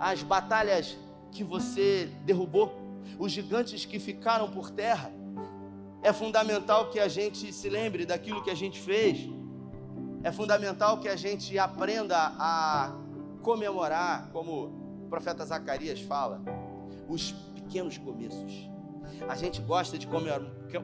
[0.00, 0.98] As batalhas
[1.30, 2.86] que você derrubou?
[3.18, 5.12] os gigantes que ficaram por terra.
[6.02, 9.28] É fundamental que a gente se lembre daquilo que a gente fez.
[10.22, 12.96] É fundamental que a gente aprenda a
[13.42, 14.66] comemorar, como
[15.04, 16.42] o profeta Zacarias fala,
[17.08, 18.68] os pequenos começos.
[19.28, 20.06] A gente gosta de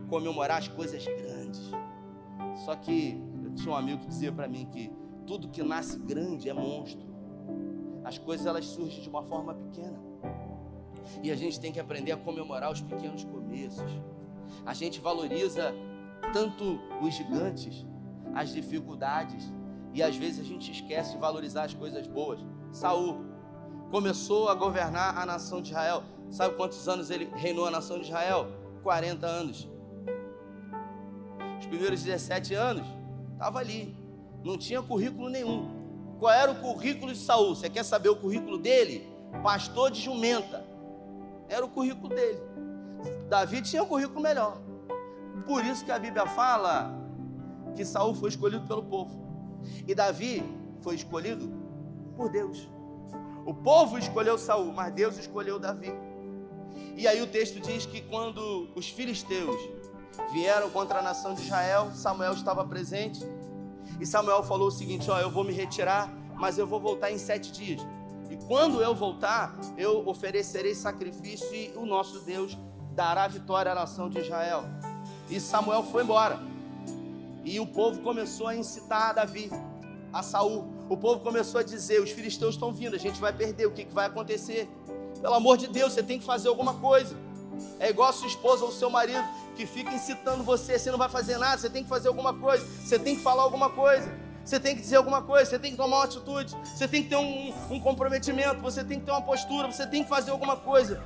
[0.09, 1.71] comemorar as coisas grandes.
[2.65, 4.93] Só que eu tinha um amigo que dizia para mim que
[5.27, 7.07] tudo que nasce grande é monstro.
[8.05, 9.99] As coisas elas surgem de uma forma pequena.
[11.23, 13.91] E a gente tem que aprender a comemorar os pequenos começos.
[14.65, 15.75] A gente valoriza
[16.33, 17.85] tanto os gigantes,
[18.35, 19.53] as dificuldades,
[19.95, 22.41] e às vezes a gente esquece de valorizar as coisas boas.
[22.73, 23.25] Saul
[23.91, 26.03] começou a governar a nação de Israel.
[26.33, 28.49] Sabe quantos anos ele reinou a nação de Israel?
[28.83, 29.69] 40 anos.
[31.61, 32.87] Os primeiros 17 anos
[33.35, 33.95] estava ali,
[34.43, 35.71] não tinha currículo nenhum.
[36.19, 37.55] Qual era o currículo de Saul?
[37.55, 39.07] Você quer saber o currículo dele?
[39.43, 40.65] Pastor de jumenta.
[41.49, 42.41] Era o currículo dele.
[43.29, 44.59] Davi tinha um currículo melhor.
[45.47, 46.95] Por isso que a Bíblia fala
[47.75, 49.21] que Saul foi escolhido pelo povo.
[49.87, 50.43] E Davi
[50.81, 51.53] foi escolhido
[52.17, 52.71] por Deus.
[53.45, 55.93] O povo escolheu Saul, mas Deus escolheu Davi.
[56.97, 59.57] E aí o texto diz que quando os filisteus
[60.33, 63.21] vieram contra a nação de Israel, Samuel estava presente.
[64.01, 67.19] E Samuel falou o seguinte: Ó, eu vou me retirar, mas eu vou voltar em
[67.19, 67.81] sete dias.
[68.31, 72.57] E quando eu voltar, eu oferecerei sacrifício e o nosso Deus
[72.95, 74.65] dará vitória à nação de Israel.
[75.29, 76.39] E Samuel foi embora.
[77.45, 79.51] E o povo começou a incitar a Davi,
[80.13, 80.65] a Saul.
[80.89, 83.85] O povo começou a dizer: os filisteus estão vindo, a gente vai perder, o que,
[83.85, 84.69] que vai acontecer?
[85.23, 87.17] Pelo amor de Deus, você tem que fazer alguma coisa.
[87.79, 89.25] É igual a sua esposa ou o seu marido
[89.57, 92.67] que fica incitando você, você não vai fazer nada, você tem que fazer alguma coisa,
[92.67, 94.21] você tem que falar alguma coisa.
[94.45, 97.09] Você tem que dizer alguma coisa, você tem que tomar uma atitude, você tem que
[97.11, 100.57] ter um, um comprometimento, você tem que ter uma postura, você tem que fazer alguma
[100.57, 101.01] coisa.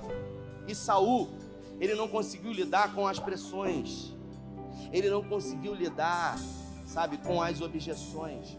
[0.67, 1.29] E Saul,
[1.79, 4.15] ele não conseguiu lidar com as pressões,
[4.91, 6.39] ele não conseguiu lidar,
[6.87, 8.57] sabe, com as objeções.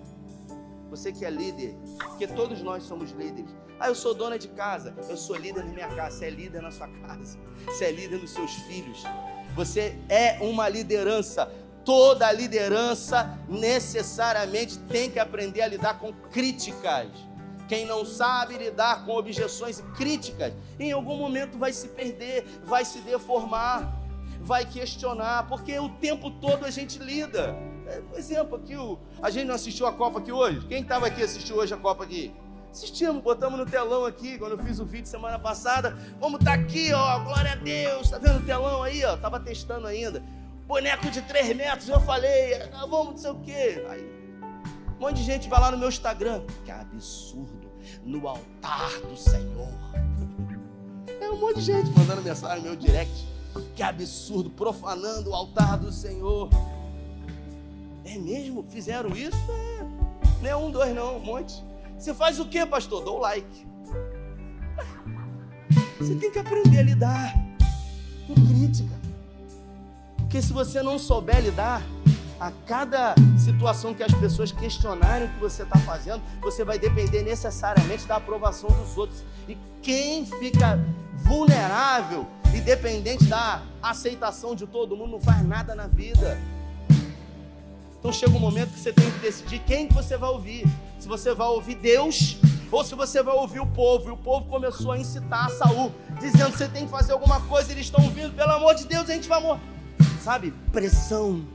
[0.91, 3.49] Você que é líder, porque todos nós somos líderes.
[3.79, 6.61] Ah, eu sou dona de casa, eu sou líder na minha casa, você é líder
[6.61, 9.03] na sua casa, você é líder nos seus filhos.
[9.55, 11.51] Você é uma liderança
[11.87, 17.07] toda liderança necessariamente tem que aprender a lidar com críticas.
[17.65, 22.83] Quem não sabe lidar com objeções e críticas, em algum momento vai se perder, vai
[22.83, 23.89] se deformar,
[24.41, 27.57] vai questionar, porque o tempo todo a gente lida.
[27.87, 30.67] É, por exemplo, aqui o, a gente não assistiu a Copa aqui hoje?
[30.67, 32.33] Quem estava aqui assistiu hoje a Copa aqui?
[32.77, 35.97] Assistimos, botamos no telão aqui, quando eu fiz o vídeo semana passada.
[36.19, 38.11] Vamos estar tá aqui, ó, glória a Deus.
[38.11, 39.17] Tá vendo o telão aí, ó?
[39.17, 40.21] Tava testando ainda
[40.67, 41.89] boneco de 3 metros.
[41.89, 43.83] Eu falei, ah, vamos, não sei o quê.
[43.89, 44.07] Aí,
[44.95, 46.43] um monte de gente vai lá no meu Instagram.
[46.63, 47.67] Que absurdo.
[48.05, 49.73] No altar do Senhor.
[51.19, 53.27] É um monte de gente mandando mensagem no meu direct.
[53.75, 56.47] Que absurdo, profanando o altar do Senhor.
[58.05, 58.63] É mesmo?
[58.69, 59.35] Fizeram isso?
[59.49, 60.43] É.
[60.43, 61.65] Não é um, dois, não, um monte.
[61.97, 63.03] Você faz o que, pastor?
[63.03, 63.67] Dou like.
[65.99, 67.33] Você tem que aprender a lidar
[68.27, 68.95] com crítica.
[70.17, 71.81] Porque se você não souber lidar,
[72.39, 77.23] a cada situação que as pessoas questionarem o que você está fazendo, você vai depender
[77.23, 79.23] necessariamente da aprovação dos outros.
[79.47, 80.79] E quem fica
[81.15, 86.39] vulnerável e dependente da aceitação de todo mundo não faz nada na vida.
[87.99, 90.65] Então chega um momento que você tem que decidir quem que você vai ouvir.
[90.99, 92.37] Se você vai ouvir Deus
[92.71, 94.09] ou se você vai ouvir o povo.
[94.09, 97.71] E o povo começou a incitar a Saul, dizendo: você tem que fazer alguma coisa.
[97.71, 99.77] Eles estão vindo, pelo amor de Deus, a gente vai morrer
[100.27, 101.47] sabe, pressão,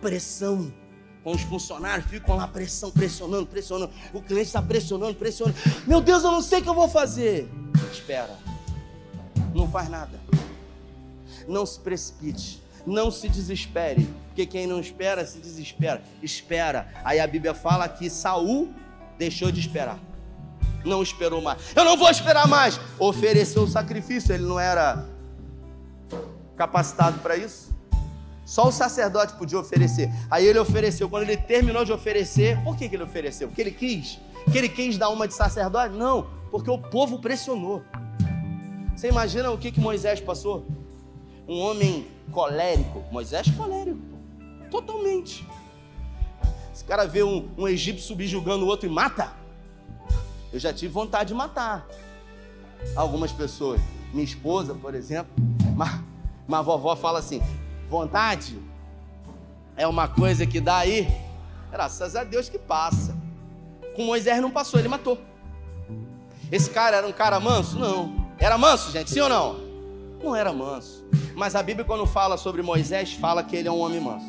[0.00, 0.72] pressão.
[1.24, 3.92] Com os funcionários ficam lá pressão, pressionando, pressionando.
[4.14, 5.58] O cliente está pressionando, pressionando.
[5.88, 7.50] Meu Deus, eu não sei o que eu vou fazer.
[7.92, 8.38] Espera.
[9.52, 10.20] Não faz nada.
[11.48, 12.62] Não se precipite.
[12.86, 14.08] Não se desespere.
[14.28, 16.02] Porque quem não espera se desespera.
[16.22, 16.88] Espera.
[17.04, 18.72] Aí a Bíblia fala que Saul
[19.18, 19.98] deixou de esperar.
[20.84, 21.60] Não esperou mais.
[21.76, 22.80] Eu não vou esperar mais.
[22.98, 24.34] Ofereceu o sacrifício.
[24.34, 25.06] Ele não era
[26.56, 27.70] capacitado para isso.
[28.44, 30.10] Só o sacerdote podia oferecer.
[30.30, 31.08] Aí ele ofereceu.
[31.08, 33.48] Quando ele terminou de oferecer, por que, que ele ofereceu?
[33.48, 34.18] Porque ele quis?
[34.50, 35.94] Que ele quis dar uma de sacerdote?
[35.94, 37.82] Não, porque o povo pressionou.
[38.96, 40.66] Você imagina o que, que Moisés passou?
[41.50, 43.04] um homem colérico.
[43.10, 44.00] Moisés colérico,
[44.70, 45.46] totalmente.
[46.72, 49.32] Esse cara vê um, um egípcio subjugando o outro e mata.
[50.52, 51.86] Eu já tive vontade de matar
[52.96, 53.80] algumas pessoas.
[54.12, 55.32] Minha esposa, por exemplo.
[55.76, 56.00] Mas,
[56.46, 57.42] mas vovó fala assim:
[57.88, 58.58] vontade
[59.76, 61.08] é uma coisa que dá aí.
[61.70, 63.16] Graças a Deus que passa.
[63.94, 65.18] Com Moisés não passou, ele matou.
[66.50, 67.78] Esse cara era um cara manso?
[67.78, 68.28] Não.
[68.38, 69.10] Era manso, gente?
[69.10, 69.69] Sim ou não?
[70.22, 71.04] Não era manso.
[71.34, 74.26] Mas a Bíblia, quando fala sobre Moisés, fala que ele é um homem manso.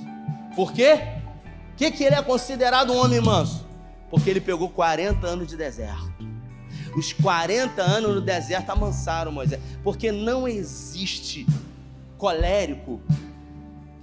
[0.56, 0.98] Por quê?
[1.70, 3.66] Por que, que ele é considerado um homem manso?
[4.10, 6.12] Porque ele pegou 40 anos de deserto.
[6.96, 9.62] Os 40 anos no deserto amansaram Moisés.
[9.84, 11.48] Porque não existe
[12.18, 13.02] colérico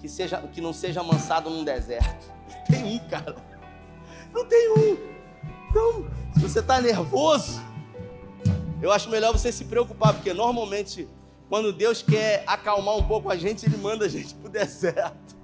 [0.00, 2.32] que, seja, que não seja amansado num deserto.
[2.68, 3.36] Tem um, cara.
[4.32, 4.96] Não tem um.
[5.70, 7.60] Então, se você está nervoso,
[8.80, 11.08] eu acho melhor você se preocupar, porque normalmente,
[11.48, 15.36] quando Deus quer acalmar um pouco a gente, Ele manda a gente para o deserto.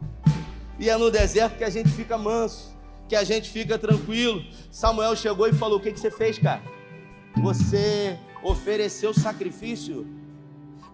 [0.79, 2.75] E é no deserto que a gente fica manso
[3.09, 4.45] que a gente fica tranquilo.
[4.71, 6.63] Samuel chegou e falou: O que, que você fez, cara?
[7.37, 10.07] Você ofereceu sacrifício.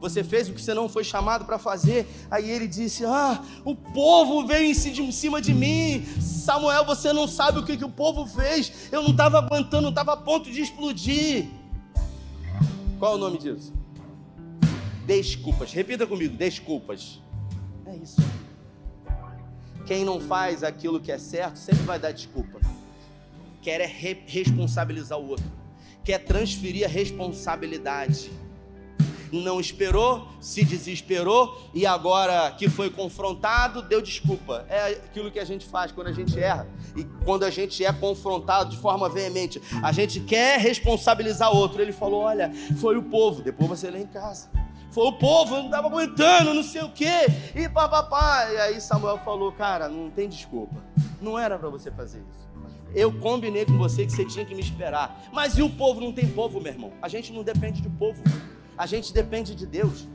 [0.01, 2.07] Você fez o que você não foi chamado para fazer.
[2.31, 6.05] Aí ele disse: Ah, o povo veio em cima de mim.
[6.21, 8.89] Samuel, você não sabe o que, que o povo fez.
[8.91, 11.49] Eu não estava aguentando, estava a ponto de explodir.
[12.99, 13.80] Qual o nome disso?
[15.11, 15.73] Desculpas.
[15.73, 17.21] Repita comigo: desculpas.
[17.85, 18.23] É isso.
[19.85, 22.61] Quem não faz aquilo que é certo sempre vai dar desculpa.
[23.61, 25.51] Quer é re responsabilizar o outro.
[26.05, 28.31] Quer transferir a responsabilidade.
[29.33, 34.65] Não esperou, se desesperou e agora que foi confrontado, deu desculpa.
[34.69, 37.93] É aquilo que a gente faz quando a gente erra e quando a gente é
[37.93, 39.61] confrontado de forma veemente.
[39.83, 41.83] A gente quer responsabilizar o outro.
[41.83, 43.43] Ele falou: Olha, foi o povo.
[43.43, 44.49] Depois você lê em casa.
[44.91, 47.27] Foi o povo, não estava aguentando, não sei o quê.
[47.55, 48.51] E papapá.
[48.53, 50.77] E aí Samuel falou, cara, não tem desculpa.
[51.21, 52.51] Não era para você fazer isso.
[52.93, 55.29] Eu combinei com você que você tinha que me esperar.
[55.33, 56.01] Mas e o povo?
[56.01, 56.93] Não tem povo, meu irmão.
[57.01, 58.21] A gente não depende de povo.
[58.77, 60.09] A gente depende de Deus.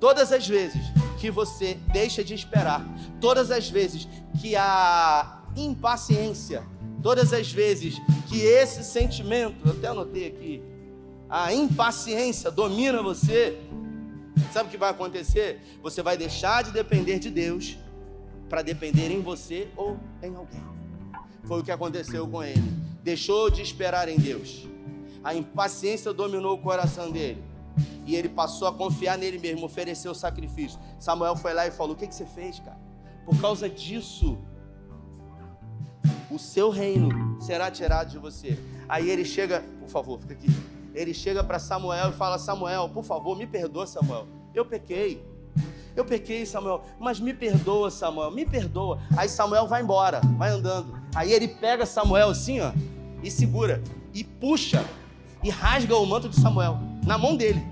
[0.00, 0.82] Todas as vezes
[1.20, 2.84] que você deixa de esperar,
[3.20, 4.08] todas as vezes
[4.40, 6.64] que a impaciência,
[7.00, 10.62] todas as vezes que esse sentimento, eu até anotei aqui,
[11.30, 13.56] a impaciência domina você,
[14.52, 15.60] Sabe o que vai acontecer?
[15.82, 17.78] Você vai deixar de depender de Deus
[18.48, 20.62] para depender em você ou em alguém.
[21.44, 22.62] Foi o que aconteceu com ele.
[23.02, 24.66] Deixou de esperar em Deus.
[25.24, 27.42] A impaciência dominou o coração dele.
[28.06, 30.78] E ele passou a confiar nele mesmo, ofereceu sacrifício.
[30.98, 32.78] Samuel foi lá e falou: O que, que você fez, cara?
[33.24, 34.38] Por causa disso,
[36.30, 38.58] o seu reino será tirado de você.
[38.88, 40.48] Aí ele chega, por favor, fica aqui
[40.94, 44.26] ele chega para Samuel e fala: Samuel, por favor, me perdoa, Samuel.
[44.54, 45.22] Eu pequei.
[45.94, 48.98] Eu pequei, Samuel, mas me perdoa, Samuel, me perdoa.
[49.14, 50.98] Aí Samuel vai embora, vai andando.
[51.14, 52.72] Aí ele pega Samuel assim, ó,
[53.22, 53.82] e segura,
[54.14, 54.82] e puxa,
[55.42, 57.62] e rasga o manto de Samuel na mão dele.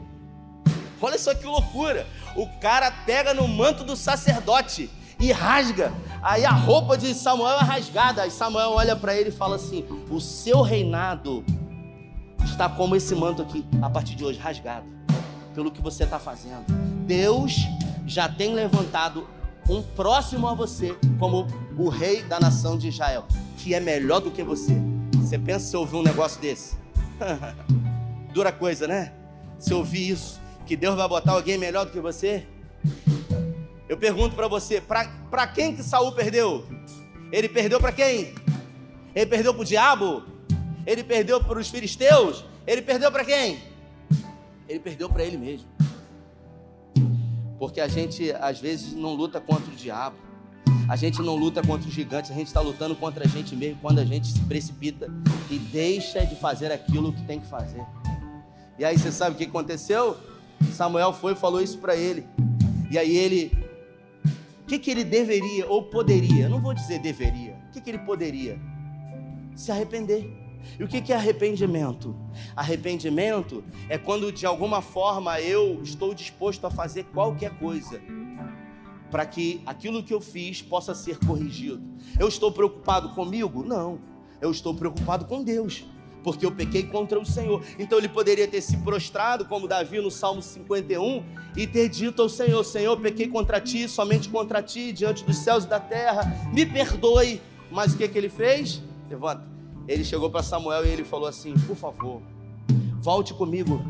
[1.01, 2.07] Olha só que loucura.
[2.37, 5.93] O cara pega no manto do sacerdote e rasga.
[6.23, 8.23] Aí a roupa de Samuel é rasgada.
[8.23, 11.43] Aí Samuel olha para ele e fala assim: O seu reinado
[12.45, 14.87] está como esse manto aqui, a partir de hoje, rasgado,
[15.55, 16.65] pelo que você está fazendo.
[17.07, 17.57] Deus
[18.07, 19.27] já tem levantado
[19.69, 21.47] um próximo a você como
[21.79, 23.27] o rei da nação de Israel,
[23.57, 24.75] que é melhor do que você.
[25.17, 26.77] Você pensa se ouvir um negócio desse?
[28.35, 29.13] Dura coisa, né?
[29.59, 32.47] Se ouvir isso, que Deus vai botar alguém melhor do que você?
[33.89, 36.65] Eu pergunto para você, para quem que Saul perdeu?
[37.33, 38.35] Ele perdeu para quem?
[39.15, 40.25] Ele perdeu para o diabo?
[40.87, 42.45] Ele perdeu para os filisteus?
[42.67, 43.59] Ele perdeu para quem?
[44.69, 45.69] Ele perdeu para ele mesmo.
[47.59, 50.17] Porque a gente às vezes não luta contra o diabo.
[50.89, 53.79] A gente não luta contra os gigantes, a gente está lutando contra a gente mesmo
[53.81, 55.09] quando a gente se precipita
[55.49, 57.85] e deixa de fazer aquilo que tem que fazer.
[58.79, 60.17] E aí você sabe o que aconteceu?
[60.73, 62.27] Samuel foi e falou isso para ele.
[62.91, 63.53] E aí ele,
[64.63, 66.49] o que, que ele deveria ou poderia?
[66.49, 67.55] Não vou dizer deveria.
[67.69, 68.59] O que, que ele poderia?
[69.55, 70.40] Se arrepender.
[70.79, 72.17] E o que é arrependimento?
[72.57, 78.01] Arrependimento é quando de alguma forma eu estou disposto a fazer qualquer coisa
[79.11, 81.83] para que aquilo que eu fiz possa ser corrigido.
[82.19, 83.65] Eu estou preocupado comigo?
[83.65, 83.99] Não.
[84.41, 85.85] Eu estou preocupado com Deus,
[86.23, 87.63] porque eu pequei contra o Senhor.
[87.79, 91.25] Então ele poderia ter se prostrado, como Davi no Salmo 51,
[91.57, 95.65] e ter dito ao Senhor: Senhor, pequei contra ti, somente contra ti, diante dos céus
[95.65, 97.43] e da terra, me perdoe.
[97.71, 98.83] Mas o que, que ele fez?
[99.09, 99.60] Levanta
[99.91, 102.23] ele chegou para Samuel e ele falou assim: Por favor,
[103.01, 103.85] volte comigo.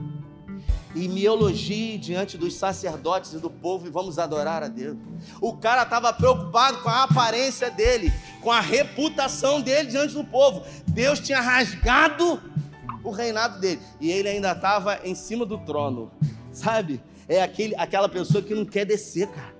[0.95, 4.97] e me elogie diante dos sacerdotes e do povo e vamos adorar a Deus.
[5.41, 10.65] O cara estava preocupado com a aparência dele, com a reputação dele diante do povo.
[10.89, 12.43] Deus tinha rasgado
[13.05, 16.11] o reinado dele e ele ainda estava em cima do trono,
[16.51, 17.01] sabe?
[17.29, 19.55] É aquele, aquela pessoa que não quer descer, cara.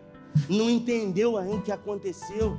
[0.49, 2.59] Não entendeu ainda o que aconteceu.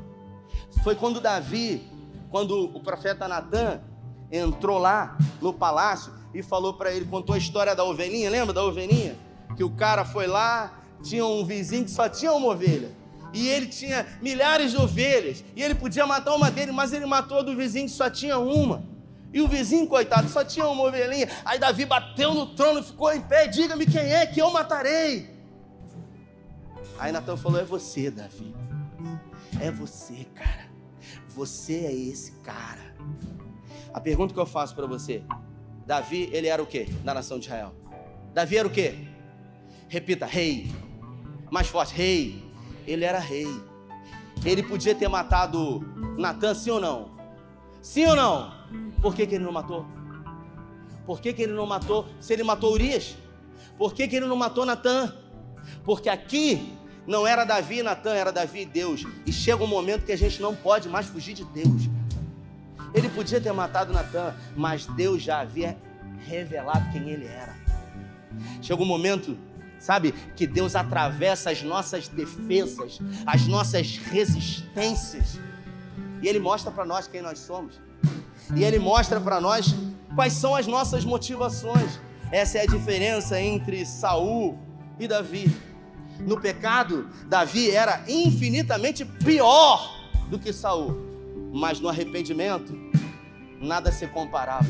[0.83, 1.90] Foi quando Davi,
[2.31, 3.81] quando o profeta Natan
[4.31, 8.63] entrou lá no palácio e falou para ele, contou a história da ovelhinha, lembra da
[8.63, 9.17] ovelhinha?
[9.57, 12.89] Que o cara foi lá, tinha um vizinho que só tinha uma ovelha.
[13.33, 15.43] E ele tinha milhares de ovelhas.
[15.55, 18.39] E ele podia matar uma dele, mas ele matou a do vizinho que só tinha
[18.39, 18.83] uma.
[19.33, 21.29] E o vizinho, coitado, só tinha uma ovelhinha.
[21.43, 23.47] Aí Davi bateu no trono e ficou em pé.
[23.47, 25.29] Diga-me quem é que eu matarei.
[26.97, 28.53] Aí Natan falou: É você, Davi.
[29.61, 30.70] É você, cara.
[31.35, 32.95] Você é esse cara.
[33.93, 35.23] A pergunta que eu faço para você:
[35.85, 37.73] Davi, ele era o quê na nação de Israel?
[38.33, 39.07] Davi era o quê?
[39.87, 40.71] Repita, rei.
[41.49, 42.43] Mais forte, rei.
[42.87, 43.47] Ele era rei.
[44.43, 45.79] Ele podia ter matado
[46.17, 47.11] Natan, sim ou não?
[47.81, 48.53] Sim ou não?
[49.01, 49.85] Por que, que ele não matou?
[51.05, 52.07] Por que, que ele não matou?
[52.19, 53.17] Se ele matou Urias?
[53.77, 55.13] Por que, que ele não matou Natan?
[55.83, 56.73] Porque aqui
[57.07, 59.05] não era Davi e Natan, era Davi e Deus.
[59.25, 61.89] E chega um momento que a gente não pode mais fugir de Deus.
[62.93, 65.77] Ele podia ter matado Natan, mas Deus já havia
[66.27, 67.55] revelado quem ele era.
[68.61, 69.37] Chega um momento,
[69.79, 75.39] sabe, que Deus atravessa as nossas defesas, as nossas resistências,
[76.21, 77.79] e Ele mostra para nós quem nós somos.
[78.55, 79.73] E Ele mostra para nós
[80.13, 81.99] quais são as nossas motivações.
[82.31, 84.57] Essa é a diferença entre Saul
[84.99, 85.51] e Davi.
[86.25, 89.99] No pecado, Davi era infinitamente pior
[90.29, 91.11] do que Saul
[91.51, 92.73] mas no arrependimento
[93.59, 94.67] nada se comparava.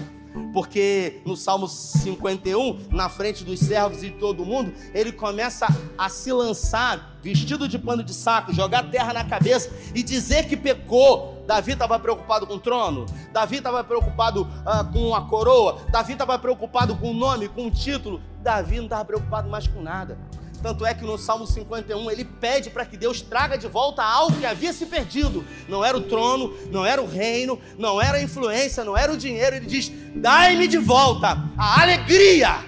[0.53, 6.07] Porque no Salmo 51, na frente dos servos e de todo mundo, ele começa a
[6.07, 11.43] se lançar vestido de pano de saco, jogar terra na cabeça e dizer que pecou.
[11.45, 16.39] Davi estava preocupado com o trono, Davi estava preocupado uh, com a coroa, Davi estava
[16.39, 18.21] preocupado com o nome, com o título.
[18.41, 20.17] Davi não estava preocupado mais com nada.
[20.61, 24.37] Tanto é que no Salmo 51 ele pede para que Deus traga de volta algo
[24.37, 25.43] que havia se perdido.
[25.67, 29.17] Não era o trono, não era o reino, não era a influência, não era o
[29.17, 29.55] dinheiro.
[29.55, 32.63] Ele diz: Dai-me de volta a alegria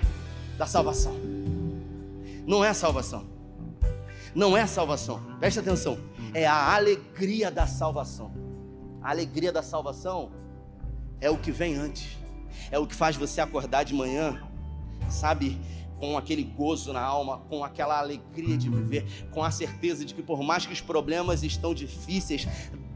[0.57, 1.15] da salvação.
[2.47, 3.25] Não é salvação.
[4.33, 5.21] Não é salvação.
[5.39, 5.97] Preste atenção.
[6.33, 8.31] É a alegria da salvação.
[9.01, 10.31] A alegria da salvação
[11.21, 12.17] é o que vem antes.
[12.71, 14.41] É o que faz você acordar de manhã,
[15.09, 15.59] sabe?
[15.99, 20.21] Com aquele gozo na alma, com aquela alegria de viver, com a certeza de que
[20.21, 22.47] por mais que os problemas estão difíceis,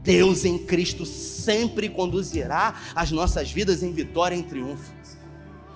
[0.02, 4.92] Deus em Cristo sempre conduzirá as nossas vidas em vitória, em triunfo.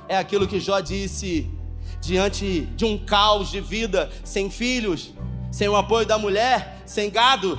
[0.09, 1.51] É aquilo que Jó disse
[2.01, 5.15] diante de um caos de vida, sem filhos,
[5.51, 7.59] sem o apoio da mulher, sem gado,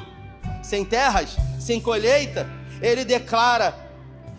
[0.61, 2.49] sem terras, sem colheita.
[2.81, 3.75] Ele declara: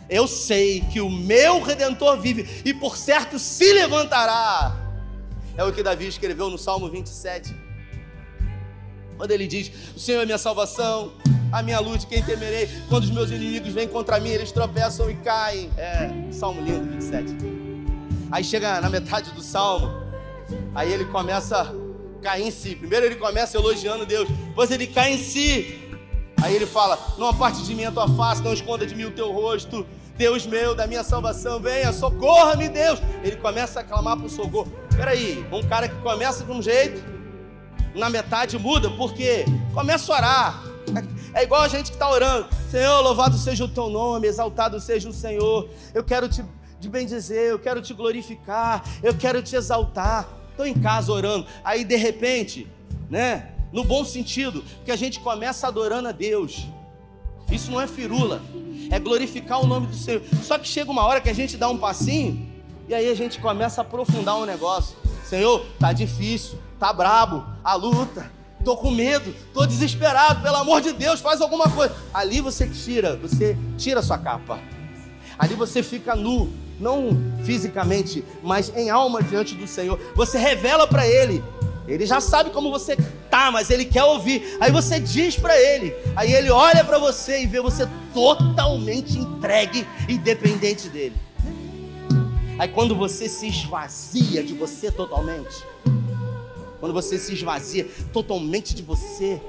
[0.08, 4.83] Eu sei que o meu redentor vive e por certo se levantará
[5.56, 7.54] é o que Davi escreveu no Salmo 27.
[9.16, 11.12] Quando ele diz: O Senhor é minha salvação,
[11.52, 12.68] a minha luz, quem temerei?
[12.88, 15.70] Quando os meus inimigos vêm contra mim, eles tropeçam e caem.
[15.76, 17.36] É, Salmo lindo 27.
[18.30, 19.88] Aí chega na metade do salmo,
[20.74, 22.74] aí ele começa a cair em si.
[22.74, 25.80] Primeiro ele começa elogiando Deus, depois ele cai em si.
[26.42, 29.12] Aí ele fala: Não aparte de mim a tua face, não esconda de mim o
[29.12, 29.86] teu rosto.
[30.16, 33.00] Deus meu, da minha salvação, venha, socorra-me, Deus.
[33.22, 34.72] Ele começa a clamar por socorro.
[34.96, 37.02] Peraí, um cara que começa de um jeito,
[37.94, 40.64] na metade muda, porque começa a orar.
[41.34, 42.46] É igual a gente que está orando.
[42.70, 45.68] Senhor, louvado seja o teu nome, exaltado seja o Senhor.
[45.92, 46.44] Eu quero te,
[46.80, 50.28] te bendizer, eu quero te glorificar, eu quero te exaltar.
[50.50, 51.46] Estou em casa orando.
[51.64, 52.68] Aí de repente,
[53.10, 53.50] né?
[53.72, 56.68] No bom sentido, que a gente começa adorando a Deus.
[57.50, 58.40] Isso não é firula,
[58.90, 60.22] é glorificar o nome do Senhor.
[60.42, 62.54] Só que chega uma hora que a gente dá um passinho
[62.88, 64.96] e aí a gente começa a aprofundar um negócio.
[65.24, 68.30] Senhor, tá difícil, tá brabo, a luta,
[68.64, 71.94] tô com medo, tô desesperado, pelo amor de Deus, faz alguma coisa.
[72.12, 74.58] Ali você tira, você tira a sua capa.
[75.38, 79.98] Ali você fica nu, não fisicamente, mas em alma diante do Senhor.
[80.14, 81.42] Você revela para ele.
[81.86, 82.96] Ele já sabe como você
[83.30, 84.56] tá, mas ele quer ouvir.
[84.60, 85.94] Aí você diz para ele.
[86.16, 91.16] Aí ele olha para você e vê você totalmente entregue e dependente dele.
[92.58, 95.64] Aí quando você se esvazia de você totalmente,
[96.80, 99.40] quando você se esvazia totalmente de você,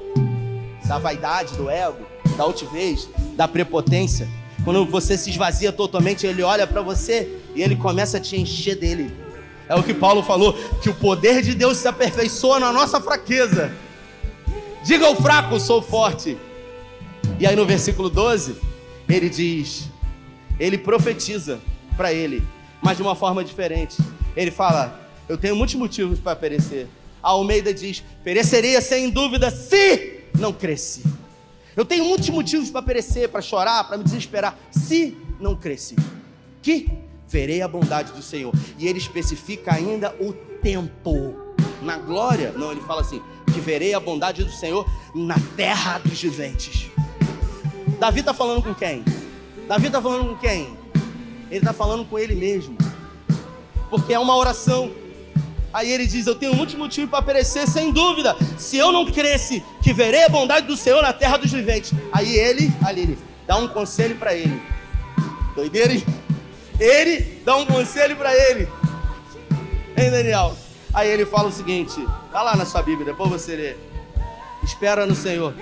[0.86, 2.06] da vaidade, do ego,
[2.36, 4.28] da altivez, da prepotência,
[4.64, 8.76] quando você se esvazia totalmente, ele olha para você e ele começa a te encher
[8.76, 9.24] dele.
[9.68, 13.72] É o que Paulo falou, que o poder de Deus se aperfeiçoa na nossa fraqueza.
[14.84, 16.38] Diga ao fraco, sou forte.
[17.39, 18.55] E aí no versículo 12,
[19.09, 19.89] ele diz,
[20.59, 21.59] ele profetiza
[21.97, 22.43] para ele,
[22.82, 23.97] mas de uma forma diferente.
[24.36, 26.88] Ele fala: Eu tenho muitos motivos para perecer.
[27.22, 31.03] A Almeida diz: Pereceria sem dúvida se não cresci.
[31.76, 35.95] Eu tenho muitos motivos para perecer, para chorar, para me desesperar, se não cresci.
[36.61, 36.88] Que
[37.36, 38.54] verei a bondade do Senhor.
[38.80, 41.36] E ele especifica ainda o tempo.
[41.82, 43.22] Na glória, não, ele fala assim:
[43.54, 46.90] que verei a bondade do Senhor na terra dos viventes.
[48.00, 49.04] Davi está falando com quem?
[49.68, 50.78] Davi está falando com quem?
[51.52, 52.78] Ele está falando com ele mesmo.
[53.90, 54.90] Porque é uma oração.
[55.74, 58.34] Aí ele diz: Eu tenho muito motivo para perecer, sem dúvida.
[58.58, 61.92] Se eu não cresce, que verei a bondade do Senhor na terra dos viventes.
[62.14, 64.62] Aí ele, ali, ele dá um conselho para ele.
[65.54, 66.04] Doideira, hein?
[66.80, 68.67] Ele dá um conselho para ele.
[69.97, 70.55] Hein, Daniel?
[70.93, 71.95] Aí ele fala o seguinte:
[72.32, 73.76] tá lá na sua Bíblia, depois você lê.
[74.63, 75.53] Espera no Senhor,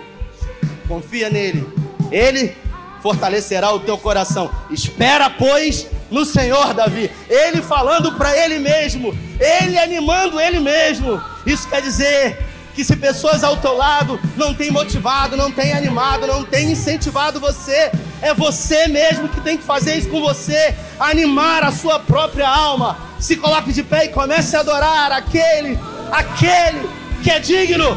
[0.87, 1.67] confia nele.
[2.11, 2.55] Ele
[3.01, 4.49] fortalecerá o teu coração.
[4.69, 7.11] Espera, pois, no Senhor, Davi.
[7.29, 11.21] Ele falando para ele mesmo, ele animando ele mesmo.
[11.45, 16.25] Isso quer dizer que se pessoas ao teu lado não têm motivado, não têm animado,
[16.25, 21.63] não têm incentivado você, é você mesmo que tem que fazer isso com você, animar
[21.63, 22.97] a sua própria alma.
[23.19, 25.77] Se coloque de pé e comece a adorar aquele,
[26.11, 26.89] aquele
[27.23, 27.95] que é digno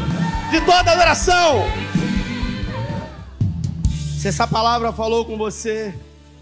[0.51, 1.65] de toda adoração.
[4.19, 5.93] Se essa palavra falou com você,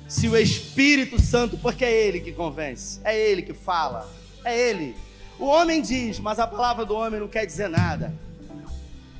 [0.08, 4.10] se o Espírito Santo, porque é Ele que convence, é Ele que fala,
[4.44, 4.96] é Ele.
[5.40, 8.14] O homem diz, mas a palavra do homem não quer dizer nada.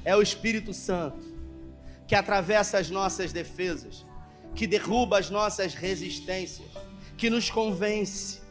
[0.06, 1.36] É o Espírito Santo
[2.08, 4.06] que atravessa as nossas defesas,
[4.54, 6.70] que derruba as nossas resistências,
[7.18, 8.42] que nos convence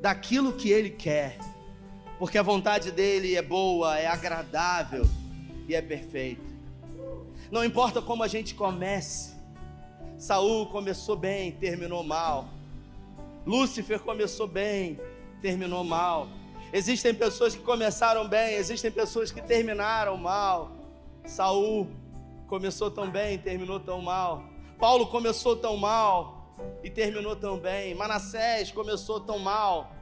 [0.00, 1.38] daquilo que Ele quer,
[2.18, 5.06] porque a vontade dele é boa, é agradável
[5.68, 6.42] e é perfeita.
[7.50, 9.34] Não importa como a gente comece,
[10.18, 12.48] Saul começou bem, terminou mal.
[13.46, 14.98] Lúcifer começou bem,
[15.42, 16.28] terminou mal.
[16.72, 20.83] Existem pessoas que começaram bem, existem pessoas que terminaram mal.
[21.24, 21.88] Saul
[22.46, 24.44] começou tão bem, terminou tão mal.
[24.78, 27.94] Paulo começou tão mal e terminou tão bem.
[27.94, 29.92] Manassés começou tão mal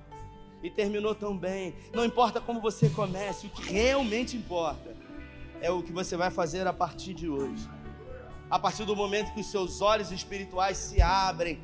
[0.63, 1.75] e terminou tão bem.
[1.93, 4.95] Não importa como você comece, o que realmente importa
[5.61, 7.69] é o que você vai fazer a partir de hoje
[8.53, 11.59] a partir do momento que os seus olhos espirituais se abrem,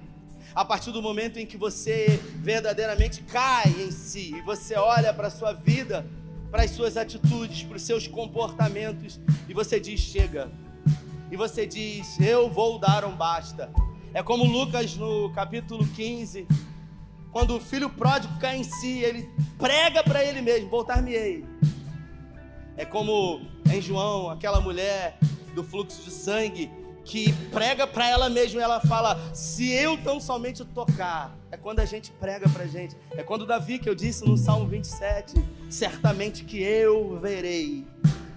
[0.54, 5.26] a partir do momento em que você verdadeiramente cai em si e você olha para
[5.26, 6.06] a sua vida,
[6.50, 10.50] para as suas atitudes, para os seus comportamentos e você diz: chega.
[11.30, 13.70] E você diz: eu vou dar um basta.
[14.14, 16.46] É como Lucas no capítulo 15,
[17.30, 19.28] quando o filho pródigo cai em si, ele
[19.58, 21.44] prega para ele mesmo: voltar-me-ei.
[22.76, 23.40] É como
[23.70, 25.18] em João, aquela mulher
[25.54, 26.70] do fluxo de sangue,
[27.08, 31.34] que prega para ela mesma, ela fala: "Se eu tão somente tocar".
[31.50, 32.94] É quando a gente prega para gente.
[33.12, 35.34] É quando Davi que eu disse no Salmo 27,
[35.70, 37.86] certamente que eu verei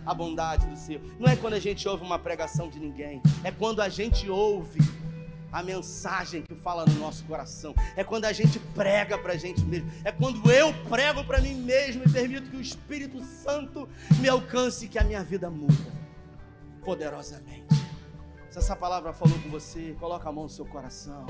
[0.06, 1.02] a bondade do Senhor.
[1.20, 4.80] Não é quando a gente ouve uma pregação de ninguém, é quando a gente ouve
[5.52, 7.76] a mensagem que fala no nosso coração.
[7.98, 9.92] É quando a gente prega para a gente mesmo.
[10.06, 13.90] É quando eu prego para mim mesmo e permito que o Espírito Santo
[14.22, 15.92] me alcance e que a minha vida muda
[16.86, 17.81] poderosamente.
[18.52, 21.26] Se essa palavra falou com você, coloca a mão no seu coração.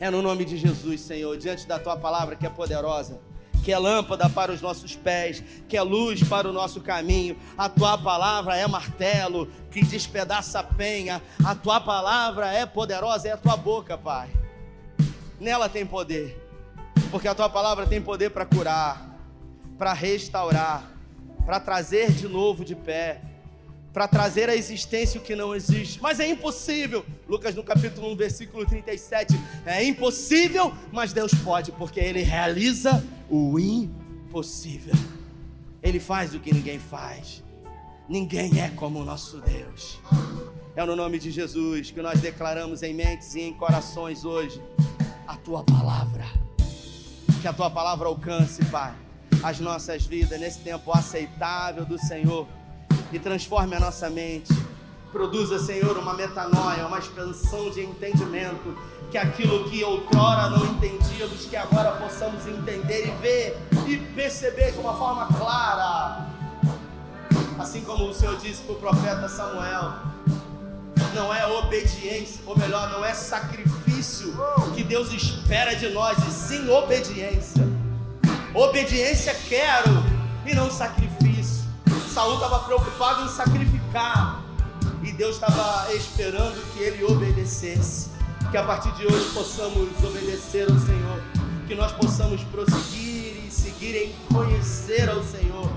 [0.00, 3.20] É no nome de Jesus, Senhor, diante da tua palavra que é poderosa,
[3.62, 7.36] que é lâmpada para os nossos pés, que é luz para o nosso caminho.
[7.56, 11.22] A tua palavra é martelo que despedaça a penha.
[11.44, 14.28] A tua palavra é poderosa, é a tua boca, Pai.
[15.38, 16.36] Nela tem poder,
[17.12, 19.16] porque a tua palavra tem poder para curar,
[19.78, 20.90] para restaurar,
[21.46, 23.33] para trazer de novo de pé
[23.94, 26.02] para trazer à existência o que não existe.
[26.02, 27.06] Mas é impossível.
[27.28, 29.32] Lucas no capítulo 1, versículo 37.
[29.64, 34.94] É impossível, mas Deus pode, porque Ele realiza o impossível.
[35.80, 37.44] Ele faz o que ninguém faz.
[38.08, 40.00] Ninguém é como o nosso Deus.
[40.74, 44.60] É no nome de Jesus que nós declaramos em mentes e em corações hoje
[45.24, 46.24] a tua palavra.
[47.40, 48.92] Que a tua palavra alcance, Pai,
[49.40, 52.48] as nossas vidas nesse tempo aceitável do Senhor
[53.14, 54.52] e transforme a nossa mente.
[55.12, 58.76] Produza, Senhor, uma metanoia, uma expansão de entendimento,
[59.08, 63.56] que aquilo que outrora não entendíamos, que agora possamos entender e ver
[63.86, 66.26] e perceber de uma forma clara.
[67.56, 69.92] Assim como o Senhor disse para o profeta Samuel,
[71.14, 74.34] não é obediência, ou melhor, não é sacrifício
[74.74, 77.62] que Deus espera de nós, e sim obediência.
[78.52, 80.02] Obediência quero
[80.44, 81.13] e não sacrifício.
[82.14, 84.40] Saul estava preocupado em sacrificar
[85.02, 88.10] e Deus estava esperando que ele obedecesse.
[88.52, 91.20] Que a partir de hoje possamos obedecer ao Senhor,
[91.66, 95.68] que nós possamos prosseguir e seguir em conhecer ao Senhor.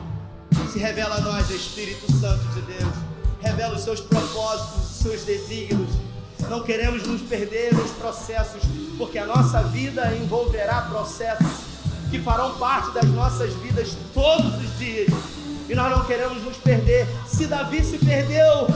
[0.72, 2.94] Se revela a nós, Espírito Santo de Deus,
[3.42, 5.90] revela os seus propósitos, os seus desígnios.
[6.48, 8.62] Não queremos nos perder nos processos,
[8.96, 11.66] porque a nossa vida envolverá processos
[12.12, 15.37] que farão parte das nossas vidas todos os dias.
[15.70, 17.08] E nós não queremos nos perder.
[17.28, 18.68] Se Davi se perdeu,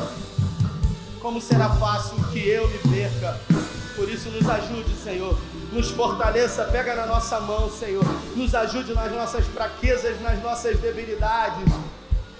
[1.21, 3.39] como será fácil que eu me perca?
[3.95, 5.37] Por isso, nos ajude, Senhor.
[5.71, 8.03] Nos fortaleça, pega na nossa mão, Senhor.
[8.35, 11.71] Nos ajude nas nossas fraquezas, nas nossas debilidades.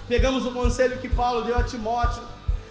[0.08, 2.22] Pegamos o conselho que Paulo deu a Timóteo.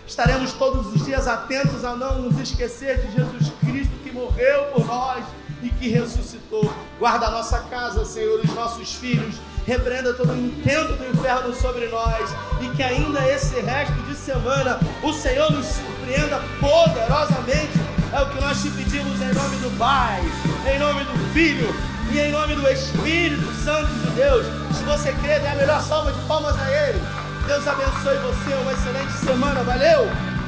[0.06, 4.86] Estaremos todos os dias atentos a não nos esquecer de Jesus Cristo que morreu por
[4.86, 5.24] nós
[5.64, 6.72] e que ressuscitou.
[7.00, 9.36] Guarda a nossa casa, Senhor, os nossos filhos.
[9.66, 12.30] Repreenda todo o intento do inferno sobre nós
[12.62, 17.80] e que ainda esse resto de semana o Senhor nos surpreenda poderosamente.
[18.14, 20.22] É o que nós te pedimos em nome do Pai,
[20.66, 21.74] em nome do Filho
[22.12, 24.46] e em nome do Espírito Santo de Deus.
[24.76, 27.02] Se você crê, dê a melhor salva de palmas a Ele.
[27.48, 29.64] Deus abençoe você, uma excelente semana.
[29.64, 30.41] Valeu!